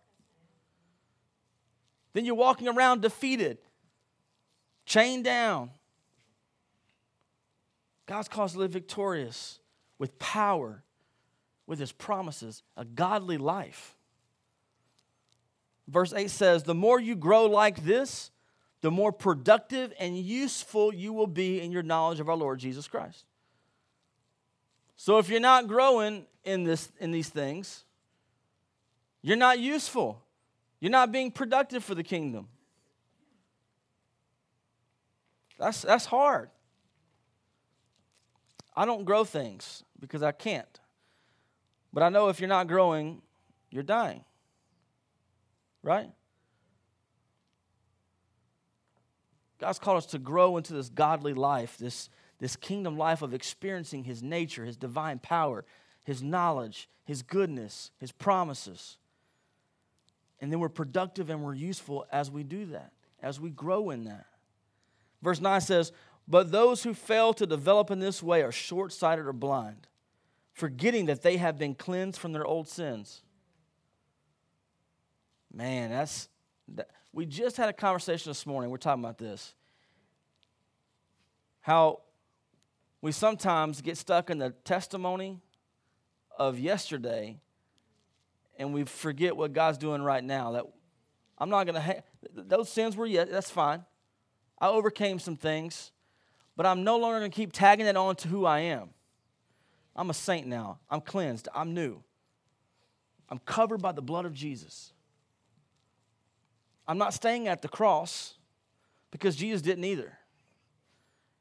Then 2.12 2.25
you're 2.25 2.35
walking 2.35 2.69
around 2.69 3.02
defeated, 3.02 3.59
chained 4.87 5.25
down. 5.25 5.71
God's 8.07 8.28
us 8.38 8.52
to 8.52 8.59
live 8.59 8.71
victorious 8.71 9.59
with 9.99 10.19
power, 10.19 10.83
with 11.66 11.78
his 11.78 11.92
promises, 11.92 12.62
a 12.76 12.85
godly 12.85 13.38
life. 13.38 13.96
Verse 15.88 16.12
8 16.12 16.30
says, 16.30 16.62
The 16.62 16.75
more 16.75 17.00
you 17.00 17.16
grow 17.16 17.46
like 17.46 17.85
this, 17.85 18.30
the 18.80 18.90
more 18.90 19.12
productive 19.12 19.92
and 19.99 20.16
useful 20.16 20.94
you 20.94 21.12
will 21.12 21.26
be 21.26 21.61
in 21.61 21.73
your 21.73 21.82
knowledge 21.82 22.20
of 22.20 22.28
our 22.28 22.37
Lord 22.37 22.58
Jesus 22.58 22.87
Christ. 22.87 23.25
So 24.96 25.18
if 25.18 25.28
you're 25.28 25.40
not 25.40 25.66
growing 25.66 26.26
in, 26.44 26.64
this, 26.64 26.90
in 27.00 27.11
these 27.11 27.28
things, 27.28 27.85
you're 29.23 29.37
not 29.37 29.58
useful. 29.58 30.23
You're 30.80 30.90
not 30.90 31.12
being 31.12 31.30
productive 31.30 31.85
for 31.85 31.94
the 31.94 32.02
kingdom. 32.02 32.49
That's, 35.58 35.82
that's 35.82 36.06
hard. 36.06 36.50
I 38.76 38.85
don't 38.85 39.04
grow 39.04 39.25
things 39.25 39.82
because 39.99 40.23
I 40.23 40.32
can't. 40.32 40.80
But 41.93 42.02
I 42.02 42.09
know 42.09 42.28
if 42.28 42.40
you're 42.40 42.49
not 42.49 42.66
growing, 42.66 43.23
you're 43.71 43.83
dying 43.83 44.25
right? 45.87 46.11
God's 49.59 49.78
called 49.78 49.99
us 49.99 50.07
to 50.07 50.19
grow 50.19 50.57
into 50.57 50.75
this 50.75 50.90
godly 50.90 51.33
life, 51.33 51.78
this, 51.78 52.11
this 52.40 52.57
kingdom 52.57 52.99
life 52.99 53.23
of 53.23 53.33
experiencing 53.33 54.05
His 54.05 54.23
nature, 54.23 54.64
His 54.64 54.76
divine 54.76 55.21
power, 55.21 55.64
His 56.05 56.23
knowledge, 56.23 56.90
His 57.05 57.23
goodness, 57.23 57.93
His 57.99 58.12
promises. 58.12 58.99
And 60.40 60.52
then 60.52 60.59
we're 60.59 60.69
productive 60.69 61.31
and 61.31 61.43
we're 61.43 61.55
useful 61.55 62.05
as 62.12 62.31
we 62.31 62.43
do 62.43 62.66
that, 62.66 62.93
as 63.23 63.40
we 63.40 63.49
grow 63.49 63.90
in 63.90 64.05
that. 64.05 64.26
Verse 65.23 65.40
9 65.40 65.61
says, 65.62 65.93
But 66.28 66.50
those 66.50 66.83
who 66.83 66.93
fail 66.93 67.33
to 67.35 67.47
develop 67.47 67.90
in 67.90 68.00
this 68.00 68.23
way 68.23 68.43
are 68.43 68.52
short 68.52 68.93
sighted 68.93 69.26
or 69.26 69.33
blind, 69.33 69.87
forgetting 70.56 71.04
that 71.06 71.20
they 71.22 71.36
have 71.36 71.58
been 71.58 71.75
cleansed 71.75 72.18
from 72.18 72.32
their 72.32 72.46
old 72.46 72.66
sins. 72.66 73.22
Man, 75.52 75.90
that's 75.90 76.28
that, 76.75 76.88
we 77.12 77.26
just 77.26 77.58
had 77.58 77.68
a 77.68 77.75
conversation 77.75 78.30
this 78.30 78.46
morning. 78.46 78.70
We're 78.70 78.78
talking 78.78 79.04
about 79.04 79.18
this. 79.18 79.54
How 81.60 82.00
we 83.02 83.12
sometimes 83.12 83.82
get 83.82 83.98
stuck 83.98 84.30
in 84.30 84.38
the 84.38 84.50
testimony 84.64 85.40
of 86.38 86.58
yesterday 86.58 87.38
and 88.58 88.72
we 88.72 88.84
forget 88.84 89.36
what 89.36 89.52
God's 89.52 89.76
doing 89.76 90.00
right 90.00 90.25
now. 90.25 90.52
That 90.52 90.64
I'm 91.36 91.50
not 91.50 91.64
going 91.64 91.75
to 91.75 91.82
ha- 91.82 92.02
those 92.34 92.70
sins 92.70 92.96
were 92.96 93.06
yet 93.06 93.30
that's 93.30 93.50
fine. 93.50 93.84
I 94.58 94.68
overcame 94.68 95.18
some 95.18 95.36
things, 95.36 95.92
but 96.56 96.64
I'm 96.64 96.82
no 96.82 96.96
longer 96.96 97.18
going 97.18 97.30
to 97.30 97.36
keep 97.36 97.52
tagging 97.52 97.84
it 97.84 97.96
on 97.96 98.16
to 98.16 98.28
who 98.28 98.46
I 98.46 98.60
am. 98.60 98.90
I'm 99.97 100.11
a 100.11 100.15
saint 100.15 100.47
now. 100.47 100.79
I'm 100.91 101.00
cleansed. 101.00 101.49
I'm 101.55 101.75
new. 101.75 102.03
I'm 103.29 103.38
covered 103.41 103.83
by 103.83 103.93
the 103.93 104.03
blood 104.03 104.26
of 104.26 104.35
Jesus. 104.35 104.93
I'm 106.87 106.99
not 106.99 107.15
staying 107.15 107.49
at 107.49 107.62
the 107.62 107.69
cross 107.69 108.35
because 109.11 109.35
Jesus 109.35 109.62
didn't 109.62 109.85
either. 109.85 110.17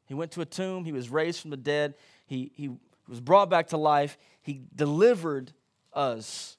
He 0.07 0.13
went 0.13 0.31
to 0.31 0.41
a 0.41 0.45
tomb, 0.45 0.85
he 0.85 0.91
was 0.91 1.09
raised 1.09 1.41
from 1.41 1.51
the 1.51 1.57
dead, 1.57 1.95
he, 2.27 2.51
he 2.55 2.71
was 3.07 3.19
brought 3.19 3.49
back 3.49 3.67
to 3.67 3.77
life, 3.77 4.17
he 4.41 4.61
delivered 4.75 5.51
us 5.93 6.57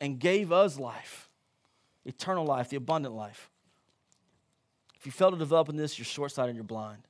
and 0.00 0.18
gave 0.18 0.52
us 0.52 0.78
life 0.78 1.28
eternal 2.06 2.44
life, 2.44 2.70
the 2.70 2.76
abundant 2.76 3.14
life. 3.14 3.50
If 4.98 5.06
you 5.06 5.12
fail 5.12 5.30
to 5.30 5.36
develop 5.36 5.68
in 5.68 5.76
this, 5.76 5.98
you're 5.98 6.06
short 6.06 6.32
sighted 6.32 6.50
and 6.50 6.56
you're 6.56 6.64
blind. 6.64 7.02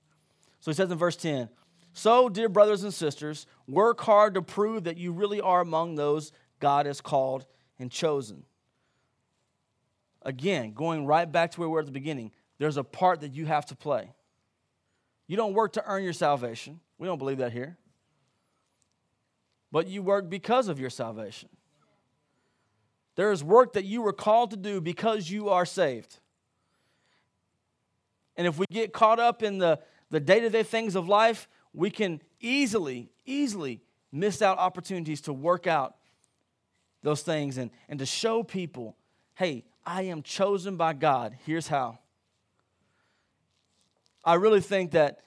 So 0.60 0.70
he 0.70 0.74
says 0.74 0.90
in 0.90 0.98
verse 0.98 1.16
10 1.16 1.48
So, 1.92 2.28
dear 2.28 2.48
brothers 2.48 2.84
and 2.84 2.94
sisters, 2.94 3.46
work 3.66 4.00
hard 4.00 4.34
to 4.34 4.42
prove 4.42 4.84
that 4.84 4.96
you 4.96 5.12
really 5.12 5.40
are 5.40 5.60
among 5.60 5.96
those 5.96 6.32
God 6.60 6.86
has 6.86 7.00
called 7.00 7.46
and 7.78 7.90
chosen. 7.90 8.44
Again, 10.22 10.72
going 10.72 11.06
right 11.06 11.30
back 11.30 11.50
to 11.52 11.60
where 11.60 11.68
we 11.68 11.72
were 11.72 11.80
at 11.80 11.86
the 11.86 11.92
beginning, 11.92 12.30
there's 12.58 12.76
a 12.76 12.84
part 12.84 13.20
that 13.20 13.32
you 13.32 13.46
have 13.46 13.66
to 13.66 13.74
play. 13.74 14.12
You 15.26 15.36
don't 15.36 15.54
work 15.54 15.72
to 15.74 15.84
earn 15.86 16.04
your 16.04 16.12
salvation. 16.12 16.80
We 16.98 17.06
don't 17.06 17.18
believe 17.18 17.38
that 17.38 17.52
here. 17.52 17.78
But 19.72 19.86
you 19.86 20.02
work 20.02 20.28
because 20.28 20.68
of 20.68 20.78
your 20.78 20.90
salvation. 20.90 21.48
There 23.16 23.32
is 23.32 23.42
work 23.42 23.74
that 23.74 23.84
you 23.84 24.02
were 24.02 24.12
called 24.12 24.50
to 24.50 24.56
do 24.56 24.80
because 24.80 25.30
you 25.30 25.48
are 25.48 25.64
saved. 25.64 26.18
And 28.36 28.46
if 28.46 28.58
we 28.58 28.66
get 28.70 28.92
caught 28.92 29.20
up 29.20 29.42
in 29.42 29.58
the, 29.58 29.80
the 30.10 30.20
day 30.20 30.40
to 30.40 30.50
day 30.50 30.62
things 30.62 30.94
of 30.94 31.08
life, 31.08 31.48
we 31.72 31.90
can 31.90 32.20
easily, 32.40 33.10
easily 33.24 33.80
miss 34.12 34.42
out 34.42 34.58
opportunities 34.58 35.20
to 35.22 35.32
work 35.32 35.66
out 35.66 35.96
those 37.02 37.22
things 37.22 37.58
and, 37.58 37.70
and 37.88 37.98
to 37.98 38.06
show 38.06 38.42
people 38.42 38.96
hey, 39.34 39.64
I 39.86 40.02
am 40.02 40.22
chosen 40.22 40.76
by 40.76 40.92
God. 40.92 41.34
Here's 41.46 41.66
how. 41.66 41.98
I 44.22 44.34
really 44.34 44.60
think 44.60 44.90
that, 44.90 45.20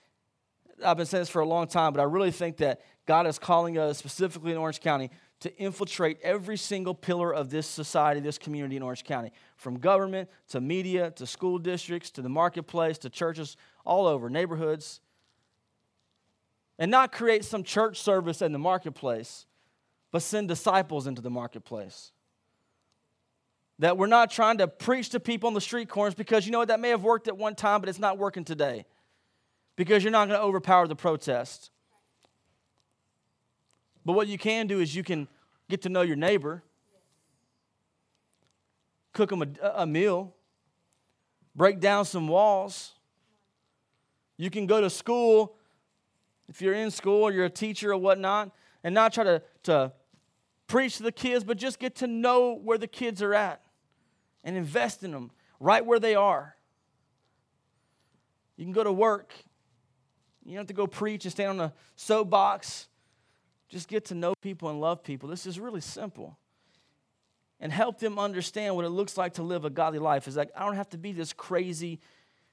I've 0.86 0.98
been 0.98 1.08
saying 1.08 1.24
this 1.24 1.30
for 1.30 1.42
a 1.42 1.48
long 1.48 1.66
time, 1.66 1.94
but 1.94 2.00
I 2.00 2.04
really 2.04 2.30
think 2.30 2.58
that 2.58 2.82
God 3.08 3.26
is 3.26 3.40
calling 3.40 3.80
us, 3.80 3.98
specifically 3.98 4.52
in 4.52 4.58
Orange 4.58 4.82
County, 4.82 5.10
to 5.40 5.58
infiltrate 5.58 6.20
every 6.22 6.58
single 6.58 6.94
pillar 6.94 7.34
of 7.34 7.50
this 7.50 7.66
society, 7.66 8.20
this 8.20 8.38
community 8.38 8.78
in 8.78 8.84
Orange 8.84 9.04
County, 9.04 9.32
from 9.58 9.80
government 9.80 10.30
to 10.50 10.62
media 10.62 11.10
to 11.12 11.26
school 11.26 11.58
districts 11.58 12.12
to 12.12 12.22
the 12.22 12.30
marketplace 12.30 13.00
to 13.00 13.10
churches 13.10 13.58
all 13.84 14.06
over, 14.06 14.30
neighborhoods. 14.30 15.02
And 16.80 16.90
not 16.90 17.12
create 17.12 17.46
some 17.46 17.64
church 17.64 18.02
service 18.02 18.42
in 18.42 18.52
the 18.52 18.60
marketplace, 18.60 19.46
but 20.12 20.22
send 20.22 20.48
disciples 20.48 21.06
into 21.06 21.22
the 21.22 21.30
marketplace. 21.30 22.12
That 23.80 23.98
we're 23.98 24.08
not 24.08 24.32
trying 24.32 24.58
to 24.58 24.68
preach 24.68 25.10
to 25.10 25.20
people 25.20 25.48
on 25.48 25.54
the 25.54 25.62
street 25.62 25.88
corners 25.90 26.16
because 26.16 26.46
you 26.46 26.52
know 26.52 26.60
what, 26.60 26.70
that 26.70 26.80
may 26.80 26.90
have 26.90 27.04
worked 27.04 27.28
at 27.28 27.38
one 27.38 27.56
time, 27.56 27.80
but 27.80 27.90
it's 27.90 28.00
not 28.00 28.18
working 28.18 28.44
today. 28.44 28.86
Because 29.76 30.04
you're 30.04 30.12
not 30.12 30.28
going 30.28 30.40
to 30.40 30.44
overpower 30.44 30.88
the 30.88 30.96
protest. 30.96 31.72
But 34.06 34.14
what 34.14 34.28
you 34.28 34.38
can 34.38 34.68
do 34.68 34.80
is 34.80 34.96
you 34.96 35.04
can 35.04 35.28
get 35.70 35.84
to 35.84 35.90
know 35.90 36.02
your 36.02 36.16
neighbor, 36.16 36.64
cook 39.14 39.30
them 39.30 39.42
a, 39.42 39.72
a 39.76 39.86
meal, 39.86 40.34
break 41.56 41.80
down 41.80 42.06
some 42.06 42.28
walls. 42.28 42.94
You 44.38 44.50
can 44.50 44.68
go 44.68 44.82
to 44.82 44.90
school 44.90 45.56
if 46.48 46.62
you're 46.62 46.74
in 46.74 46.92
school 46.92 47.24
or 47.24 47.32
you're 47.32 47.46
a 47.46 47.50
teacher 47.50 47.92
or 47.92 47.98
whatnot, 47.98 48.52
and 48.84 48.94
not 48.94 49.14
try 49.14 49.24
to, 49.24 49.42
to 49.64 49.92
preach 50.68 50.98
to 50.98 51.04
the 51.04 51.12
kids, 51.12 51.44
but 51.44 51.58
just 51.58 51.80
get 51.80 51.96
to 51.96 52.08
know 52.08 52.54
where 52.56 52.78
the 52.78 52.88
kids 52.88 53.22
are 53.22 53.34
at 53.34 53.62
and 54.44 54.58
invest 54.58 55.04
in 55.04 55.12
them 55.12 55.32
right 55.60 55.86
where 55.86 56.00
they 56.00 56.16
are. 56.16 56.56
You 58.58 58.66
can 58.66 58.74
go 58.74 58.84
to 58.84 58.92
work. 58.92 59.34
You 60.44 60.52
don't 60.52 60.60
have 60.60 60.68
to 60.68 60.74
go 60.74 60.86
preach 60.86 61.24
and 61.26 61.32
stand 61.32 61.50
on 61.52 61.60
a 61.62 61.74
soapbox 61.96 62.88
just 63.74 63.88
get 63.88 64.06
to 64.06 64.16
know 64.16 64.36
people 64.40 64.70
and 64.70 64.80
love 64.80 65.04
people. 65.04 65.28
This 65.28 65.48
is 65.48 65.60
really 65.60 65.82
simple. 65.82 66.38
And 67.60 67.72
help 67.72 68.00
them 68.00 68.20
understand 68.20 68.76
what 68.76 68.86
it 68.86 68.90
looks 68.90 69.18
like 69.18 69.34
to 69.34 69.44
live 69.44 69.66
a 69.66 69.70
godly 69.72 69.98
life. 69.98 70.28
Is 70.28 70.38
like, 70.38 70.52
I 70.56 70.64
don't 70.64 70.76
have 70.76 70.90
to 70.90 70.98
be 70.98 71.12
this 71.12 71.34
crazy 71.34 72.00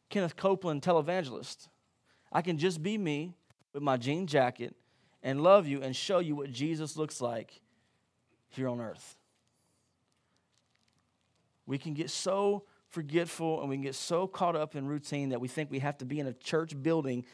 Kenneth 0.09 0.37
Copeland 0.37 0.81
televangelist. 0.81 1.69
I 2.33 2.41
can 2.41 2.57
just 2.57 2.83
be 2.83 2.97
me 2.97 3.35
with 3.73 3.83
my 3.83 3.97
jean 3.97 4.27
jacket 4.27 4.75
and 5.23 5.43
love 5.43 5.67
you 5.67 5.83
and 5.83 5.95
show 5.95 6.19
you 6.19 6.37
what 6.37 6.51
Jesus 6.51 6.97
looks 6.97 7.21
like 7.21 7.61
here 8.49 8.69
on 8.69 8.81
earth. 8.81 9.17
We 11.67 11.79
can 11.79 11.95
get 11.95 12.11
so 12.11 12.65
forgetful 12.89 13.61
and 13.61 13.69
we 13.69 13.77
can 13.77 13.83
get 13.83 13.95
so 13.95 14.27
caught 14.27 14.57
up 14.57 14.75
in 14.75 14.87
routine 14.87 15.29
that 15.29 15.41
we 15.41 15.49
think 15.49 15.71
we 15.71 15.79
have 15.79 15.99
to 15.99 16.05
be 16.05 16.19
in 16.19 16.27
a 16.27 16.33
church 16.33 16.81
building 16.83 17.25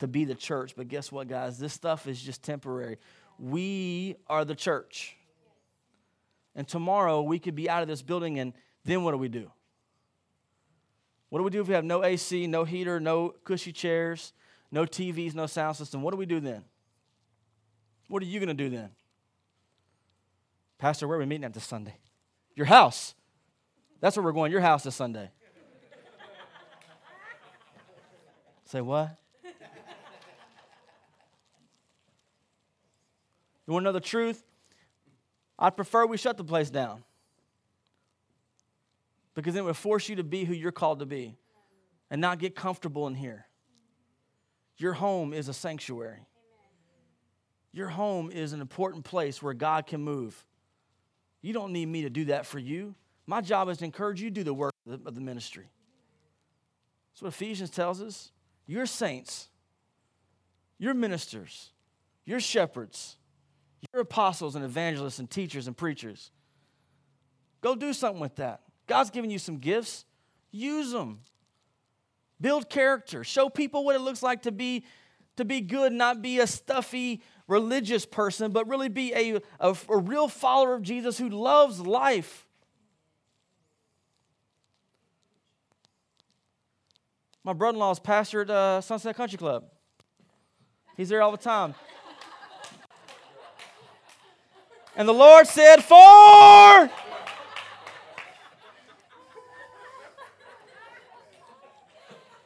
to 0.00 0.08
be 0.08 0.24
the 0.24 0.34
church. 0.34 0.74
But 0.76 0.88
guess 0.88 1.12
what, 1.12 1.28
guys? 1.28 1.58
This 1.58 1.72
stuff 1.72 2.08
is 2.08 2.20
just 2.20 2.42
temporary. 2.42 2.98
We 3.38 4.16
are 4.26 4.44
the 4.44 4.54
church. 4.54 5.16
And 6.56 6.66
tomorrow 6.66 7.22
we 7.22 7.38
could 7.38 7.54
be 7.54 7.68
out 7.68 7.82
of 7.82 7.88
this 7.88 8.02
building, 8.02 8.38
and 8.38 8.52
then 8.84 9.02
what 9.02 9.12
do 9.12 9.18
we 9.18 9.28
do? 9.28 9.50
What 11.28 11.40
do 11.40 11.44
we 11.44 11.50
do 11.50 11.60
if 11.60 11.68
we 11.68 11.74
have 11.74 11.84
no 11.84 12.04
AC, 12.04 12.46
no 12.46 12.64
heater, 12.64 13.00
no 13.00 13.30
cushy 13.44 13.72
chairs, 13.72 14.32
no 14.74 14.84
TVs, 14.84 15.36
no 15.36 15.46
sound 15.46 15.76
system? 15.76 16.02
What 16.02 16.10
do 16.10 16.16
we 16.16 16.26
do 16.26 16.40
then? 16.40 16.64
What 18.08 18.20
are 18.24 18.26
you 18.26 18.40
going 18.40 18.48
to 18.48 18.54
do 18.54 18.68
then? 18.68 18.90
Pastor, 20.78 21.06
where 21.06 21.16
are 21.16 21.20
we 21.20 21.26
meeting 21.26 21.44
at 21.44 21.54
this 21.54 21.64
Sunday? 21.64 21.94
Your 22.56 22.66
house. 22.66 23.14
That's 24.00 24.16
where 24.16 24.24
we're 24.24 24.32
going, 24.32 24.50
your 24.50 24.60
house 24.60 24.82
this 24.82 24.96
Sunday. 24.96 25.30
Say 28.64 28.80
what? 28.80 29.16
You 33.66 33.72
want 33.72 33.84
to 33.84 33.84
know 33.84 33.92
the 33.92 34.00
truth? 34.00 34.42
I'd 35.56 35.76
prefer 35.76 36.04
we 36.04 36.16
shut 36.16 36.36
the 36.36 36.42
place 36.42 36.68
down. 36.68 37.04
Because 39.36 39.54
then 39.54 39.62
it 39.62 39.66
would 39.66 39.76
force 39.76 40.08
you 40.08 40.16
to 40.16 40.24
be 40.24 40.44
who 40.44 40.52
you're 40.52 40.72
called 40.72 40.98
to 40.98 41.06
be 41.06 41.36
and 42.10 42.20
not 42.20 42.40
get 42.40 42.56
comfortable 42.56 43.06
in 43.06 43.14
here. 43.14 43.46
Your 44.76 44.92
home 44.92 45.32
is 45.32 45.48
a 45.48 45.54
sanctuary. 45.54 46.26
Your 47.72 47.88
home 47.88 48.30
is 48.30 48.52
an 48.52 48.60
important 48.60 49.04
place 49.04 49.42
where 49.42 49.54
God 49.54 49.86
can 49.86 50.00
move. 50.00 50.44
You 51.42 51.52
don't 51.52 51.72
need 51.72 51.86
me 51.86 52.02
to 52.02 52.10
do 52.10 52.26
that 52.26 52.46
for 52.46 52.58
you. 52.58 52.94
My 53.26 53.40
job 53.40 53.68
is 53.68 53.78
to 53.78 53.84
encourage 53.84 54.20
you 54.20 54.30
to 54.30 54.34
do 54.34 54.44
the 54.44 54.54
work 54.54 54.72
of 54.86 55.14
the 55.14 55.20
ministry. 55.20 55.68
That's 57.12 57.22
what 57.22 57.28
Ephesians 57.28 57.70
tells 57.70 58.00
us. 58.00 58.30
You're 58.66 58.86
saints, 58.86 59.48
you're 60.78 60.94
ministers, 60.94 61.70
you're 62.24 62.40
shepherds, 62.40 63.16
you're 63.92 64.02
apostles 64.02 64.56
and 64.56 64.64
evangelists 64.64 65.18
and 65.18 65.30
teachers 65.30 65.66
and 65.66 65.76
preachers. 65.76 66.30
Go 67.60 67.74
do 67.74 67.92
something 67.92 68.20
with 68.20 68.36
that. 68.36 68.62
God's 68.86 69.10
given 69.10 69.30
you 69.30 69.38
some 69.38 69.58
gifts, 69.58 70.04
use 70.50 70.92
them. 70.92 71.20
Build 72.44 72.68
character. 72.68 73.24
Show 73.24 73.48
people 73.48 73.86
what 73.86 73.96
it 73.96 74.00
looks 74.00 74.22
like 74.22 74.42
to 74.42 74.52
be 74.52 74.84
to 75.36 75.46
be 75.46 75.62
good, 75.62 75.94
not 75.94 76.20
be 76.20 76.40
a 76.40 76.46
stuffy 76.46 77.22
religious 77.48 78.04
person, 78.04 78.52
but 78.52 78.68
really 78.68 78.90
be 78.90 79.14
a, 79.14 79.40
a, 79.58 79.74
a 79.88 79.96
real 79.96 80.28
follower 80.28 80.74
of 80.74 80.82
Jesus 80.82 81.16
who 81.16 81.30
loves 81.30 81.80
life. 81.80 82.46
My 87.44 87.54
brother 87.54 87.76
in 87.76 87.80
law 87.80 87.92
is 87.92 87.98
pastor 87.98 88.42
at 88.42 88.50
uh, 88.50 88.82
Sunset 88.82 89.16
Country 89.16 89.38
Club. 89.38 89.64
He's 90.98 91.08
there 91.08 91.22
all 91.22 91.32
the 91.32 91.38
time. 91.38 91.74
And 94.94 95.08
the 95.08 95.14
Lord 95.14 95.46
said, 95.46 95.82
Four. 95.82 96.90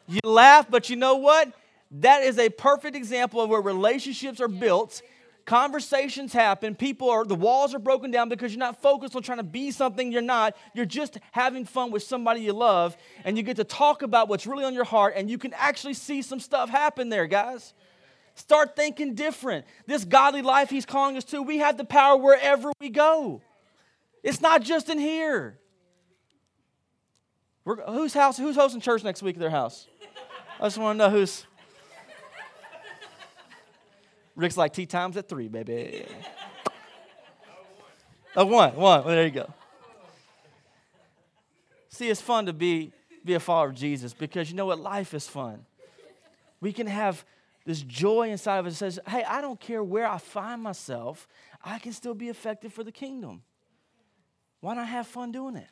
You 0.08 0.20
laugh, 0.24 0.70
but 0.70 0.88
you 0.88 0.96
know 0.96 1.16
what? 1.16 1.52
That 1.90 2.22
is 2.22 2.38
a 2.38 2.48
perfect 2.48 2.96
example 2.96 3.40
of 3.40 3.50
where 3.50 3.60
relationships 3.60 4.40
are 4.40 4.48
built, 4.48 5.02
conversations 5.44 6.32
happen, 6.32 6.74
people 6.74 7.10
are, 7.10 7.24
the 7.24 7.34
walls 7.34 7.74
are 7.74 7.78
broken 7.78 8.10
down 8.10 8.28
because 8.28 8.52
you're 8.52 8.58
not 8.58 8.80
focused 8.80 9.14
on 9.14 9.22
trying 9.22 9.38
to 9.38 9.44
be 9.44 9.70
something 9.70 10.10
you're 10.10 10.22
not. 10.22 10.56
You're 10.74 10.86
just 10.86 11.18
having 11.32 11.64
fun 11.64 11.90
with 11.90 12.02
somebody 12.02 12.40
you 12.40 12.52
love, 12.54 12.96
and 13.24 13.36
you 13.36 13.42
get 13.42 13.56
to 13.56 13.64
talk 13.64 14.02
about 14.02 14.28
what's 14.28 14.46
really 14.46 14.64
on 14.64 14.74
your 14.74 14.84
heart, 14.84 15.14
and 15.16 15.28
you 15.30 15.38
can 15.38 15.52
actually 15.54 15.94
see 15.94 16.22
some 16.22 16.40
stuff 16.40 16.70
happen 16.70 17.10
there, 17.10 17.26
guys. 17.26 17.74
Start 18.34 18.76
thinking 18.76 19.14
different. 19.14 19.66
This 19.86 20.04
godly 20.04 20.42
life 20.42 20.70
He's 20.70 20.86
calling 20.86 21.16
us 21.16 21.24
to, 21.24 21.42
we 21.42 21.58
have 21.58 21.76
the 21.76 21.84
power 21.84 22.16
wherever 22.16 22.72
we 22.80 22.88
go. 22.88 23.42
It's 24.22 24.40
not 24.40 24.62
just 24.62 24.88
in 24.88 24.98
here. 24.98 25.58
We're, 27.64 27.82
whose 27.84 28.14
house? 28.14 28.38
Who's 28.38 28.56
hosting 28.56 28.80
church 28.80 29.04
next 29.04 29.22
week 29.22 29.36
at 29.36 29.40
their 29.40 29.50
house? 29.50 29.86
I 30.60 30.64
just 30.64 30.78
want 30.78 30.98
to 30.98 31.04
know 31.04 31.10
who's. 31.10 31.46
Rick's 34.34 34.56
like 34.56 34.72
tea 34.72 34.86
times 34.86 35.16
at 35.16 35.28
three, 35.28 35.48
baby. 35.48 36.06
Oh, 38.36 38.44
one, 38.44 38.74
one. 38.74 39.04
Well, 39.04 39.14
there 39.14 39.24
you 39.24 39.30
go. 39.30 39.52
See, 41.88 42.08
it's 42.08 42.20
fun 42.20 42.46
to 42.46 42.52
be, 42.52 42.92
be 43.24 43.34
a 43.34 43.40
follower 43.40 43.70
of 43.70 43.74
Jesus 43.74 44.14
because 44.14 44.48
you 44.50 44.56
know 44.56 44.66
what? 44.66 44.78
Life 44.78 45.14
is 45.14 45.26
fun. 45.26 45.64
We 46.60 46.72
can 46.72 46.86
have 46.86 47.24
this 47.64 47.82
joy 47.82 48.30
inside 48.30 48.58
of 48.58 48.66
us 48.66 48.78
says, 48.78 48.98
hey, 49.06 49.24
I 49.24 49.40
don't 49.40 49.60
care 49.60 49.82
where 49.84 50.06
I 50.06 50.18
find 50.18 50.62
myself, 50.62 51.28
I 51.62 51.78
can 51.78 51.92
still 51.92 52.14
be 52.14 52.28
effective 52.28 52.72
for 52.72 52.82
the 52.82 52.92
kingdom. 52.92 53.42
Why 54.60 54.74
not 54.74 54.88
have 54.88 55.06
fun 55.06 55.32
doing 55.32 55.56
it? 55.56 55.68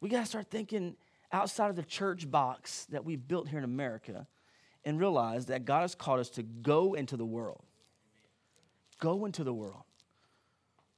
We 0.00 0.08
got 0.08 0.20
to 0.20 0.26
start 0.26 0.50
thinking 0.50 0.96
outside 1.32 1.70
of 1.70 1.76
the 1.76 1.82
church 1.82 2.30
box 2.30 2.86
that 2.90 3.04
we 3.04 3.16
built 3.16 3.48
here 3.48 3.58
in 3.58 3.64
America 3.64 4.26
and 4.84 5.00
realize 5.00 5.46
that 5.46 5.64
God 5.64 5.80
has 5.82 5.94
called 5.94 6.20
us 6.20 6.28
to 6.30 6.42
go 6.42 6.94
into 6.94 7.16
the 7.16 7.24
world. 7.24 7.62
Go 9.00 9.24
into 9.24 9.44
the 9.44 9.54
world. 9.54 9.84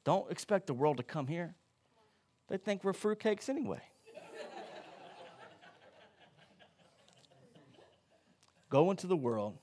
Don't 0.04 0.30
expect 0.30 0.66
the 0.66 0.74
world 0.74 0.98
to 0.98 1.02
come 1.02 1.26
here. 1.26 1.54
They 2.48 2.58
think 2.58 2.84
we're 2.84 2.92
fruitcakes 2.92 3.48
anyway. 3.48 3.80
Go 8.68 8.90
into 8.90 9.06
the 9.06 9.16
world. 9.16 9.56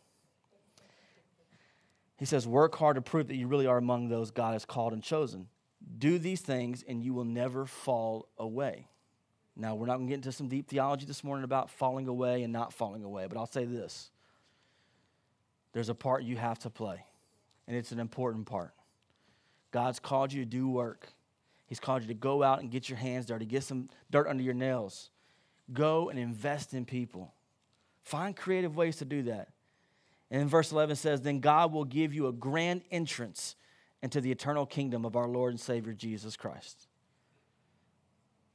He 2.18 2.26
says, 2.26 2.48
Work 2.48 2.76
hard 2.76 2.96
to 2.96 3.02
prove 3.02 3.28
that 3.28 3.36
you 3.36 3.48
really 3.48 3.68
are 3.68 3.78
among 3.78 4.10
those 4.10 4.32
God 4.32 4.54
has 4.54 4.66
called 4.66 4.94
and 4.94 5.04
chosen. 5.04 5.48
Do 5.98 6.18
these 6.18 6.42
things, 6.42 6.84
and 6.88 7.04
you 7.04 7.14
will 7.14 7.26
never 7.26 7.66
fall 7.66 8.30
away. 8.38 8.88
Now, 9.56 9.76
we're 9.76 9.86
not 9.86 9.98
going 9.98 10.08
to 10.08 10.12
get 10.12 10.16
into 10.16 10.32
some 10.32 10.48
deep 10.48 10.70
theology 10.70 11.06
this 11.06 11.24
morning 11.24 11.44
about 11.44 11.70
falling 11.70 12.08
away 12.08 12.44
and 12.44 12.54
not 12.54 12.74
falling 12.74 13.04
away, 13.04 13.28
but 13.28 13.38
I'll 13.38 13.46
say 13.46 13.66
this 13.66 14.10
there's 15.74 15.90
a 15.90 15.96
part 15.96 16.24
you 16.24 16.38
have 16.38 16.60
to 16.60 16.70
play, 16.70 17.06
and 17.68 17.76
it's 17.76 17.92
an 17.92 18.00
important 18.00 18.46
part. 18.46 18.74
God's 19.72 20.00
called 20.00 20.34
you 20.34 20.44
to 20.44 20.50
do 20.50 20.68
work. 20.68 21.14
He's 21.68 21.80
called 21.80 22.02
you 22.02 22.10
to 22.10 22.14
go 22.14 22.44
out 22.44 22.60
and 22.60 22.70
get 22.70 22.90
your 22.90 22.98
hands 22.98 23.26
dirty, 23.26 23.46
get 23.46 23.64
some 23.64 23.90
dirt 24.10 24.28
under 24.28 24.44
your 24.44 24.54
nails. 24.54 25.10
Go 25.72 26.10
and 26.10 26.20
invest 26.20 26.74
in 26.74 26.84
people. 26.84 27.34
Find 28.04 28.36
creative 28.36 28.76
ways 28.76 28.98
to 28.98 29.06
do 29.06 29.24
that. 29.24 29.50
And 30.30 30.50
verse 30.50 30.72
11 30.72 30.98
says, 30.98 31.22
Then 31.22 31.40
God 31.40 31.72
will 31.72 31.86
give 31.86 32.14
you 32.14 32.28
a 32.28 32.34
grand 32.34 32.82
entrance 32.92 33.56
into 34.02 34.20
the 34.20 34.32
eternal 34.32 34.66
kingdom 34.66 35.06
of 35.06 35.16
our 35.16 35.28
Lord 35.28 35.52
and 35.52 35.60
Savior 35.60 35.94
Jesus 35.94 36.36
Christ. 36.36 36.88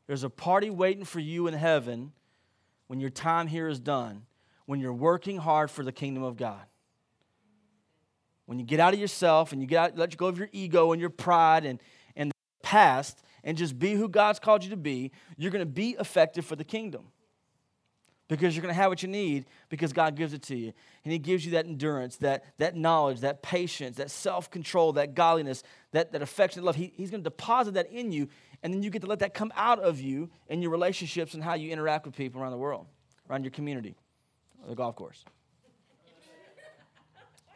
There's 0.06 0.24
a 0.24 0.30
party 0.30 0.70
waiting 0.70 1.04
for 1.04 1.20
you 1.20 1.46
in 1.46 1.54
heaven 1.54 2.12
when 2.86 3.00
your 3.00 3.10
time 3.10 3.46
here 3.46 3.68
is 3.68 3.80
done, 3.80 4.22
when 4.66 4.80
you're 4.80 4.92
working 4.92 5.38
hard 5.38 5.70
for 5.70 5.82
the 5.82 5.92
kingdom 5.92 6.22
of 6.22 6.36
God. 6.36 6.62
When 8.46 8.60
you 8.60 8.64
get 8.64 8.78
out 8.78 8.94
of 8.94 9.00
yourself 9.00 9.52
and 9.52 9.60
you 9.60 9.66
get 9.66 9.78
out, 9.78 9.98
let 9.98 10.16
go 10.16 10.26
of 10.26 10.38
your 10.38 10.48
ego 10.52 10.92
and 10.92 11.00
your 11.00 11.10
pride 11.10 11.64
and, 11.64 11.80
and 12.14 12.30
the 12.30 12.34
past 12.62 13.22
and 13.42 13.56
just 13.56 13.78
be 13.78 13.94
who 13.94 14.08
God's 14.08 14.38
called 14.38 14.62
you 14.62 14.70
to 14.70 14.76
be, 14.76 15.10
you're 15.36 15.50
going 15.50 15.64
to 15.64 15.66
be 15.66 15.96
effective 15.98 16.44
for 16.44 16.54
the 16.54 16.64
kingdom 16.64 17.08
because 18.28 18.56
you're 18.56 18.62
going 18.62 18.74
to 18.74 18.80
have 18.80 18.90
what 18.90 19.02
you 19.02 19.08
need 19.08 19.46
because 19.68 19.92
God 19.92 20.16
gives 20.16 20.32
it 20.32 20.42
to 20.42 20.56
you. 20.56 20.72
And 21.04 21.12
He 21.12 21.18
gives 21.18 21.44
you 21.44 21.52
that 21.52 21.66
endurance, 21.66 22.16
that, 22.16 22.44
that 22.58 22.76
knowledge, 22.76 23.20
that 23.20 23.42
patience, 23.42 23.96
that 23.96 24.10
self 24.10 24.50
control, 24.50 24.92
that 24.94 25.14
godliness, 25.14 25.62
that, 25.92 26.12
that 26.12 26.22
affectionate 26.22 26.64
love. 26.64 26.76
He, 26.76 26.92
he's 26.96 27.10
going 27.10 27.22
to 27.22 27.30
deposit 27.30 27.74
that 27.74 27.90
in 27.90 28.12
you, 28.12 28.28
and 28.62 28.72
then 28.72 28.82
you 28.82 28.90
get 28.90 29.02
to 29.02 29.08
let 29.08 29.20
that 29.20 29.34
come 29.34 29.52
out 29.56 29.78
of 29.78 30.00
you 30.00 30.30
in 30.48 30.62
your 30.62 30.70
relationships 30.70 31.34
and 31.34 31.42
how 31.42 31.54
you 31.54 31.70
interact 31.70 32.06
with 32.06 32.16
people 32.16 32.40
around 32.40 32.52
the 32.52 32.58
world, 32.58 32.86
around 33.30 33.44
your 33.44 33.52
community, 33.52 33.94
the 34.68 34.74
golf 34.74 34.96
course. 34.96 35.24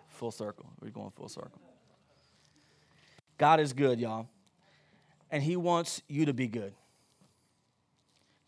full 0.09 0.31
circle. 0.31 0.67
We're 0.81 0.91
going 0.91 1.11
full 1.11 1.29
circle. 1.29 1.61
God 3.39 3.59
is 3.59 3.73
good, 3.73 3.99
y'all. 3.99 4.29
And 5.31 5.43
He 5.43 5.57
wants 5.57 6.03
you 6.09 6.27
to 6.27 6.35
be 6.35 6.47
good. 6.47 6.75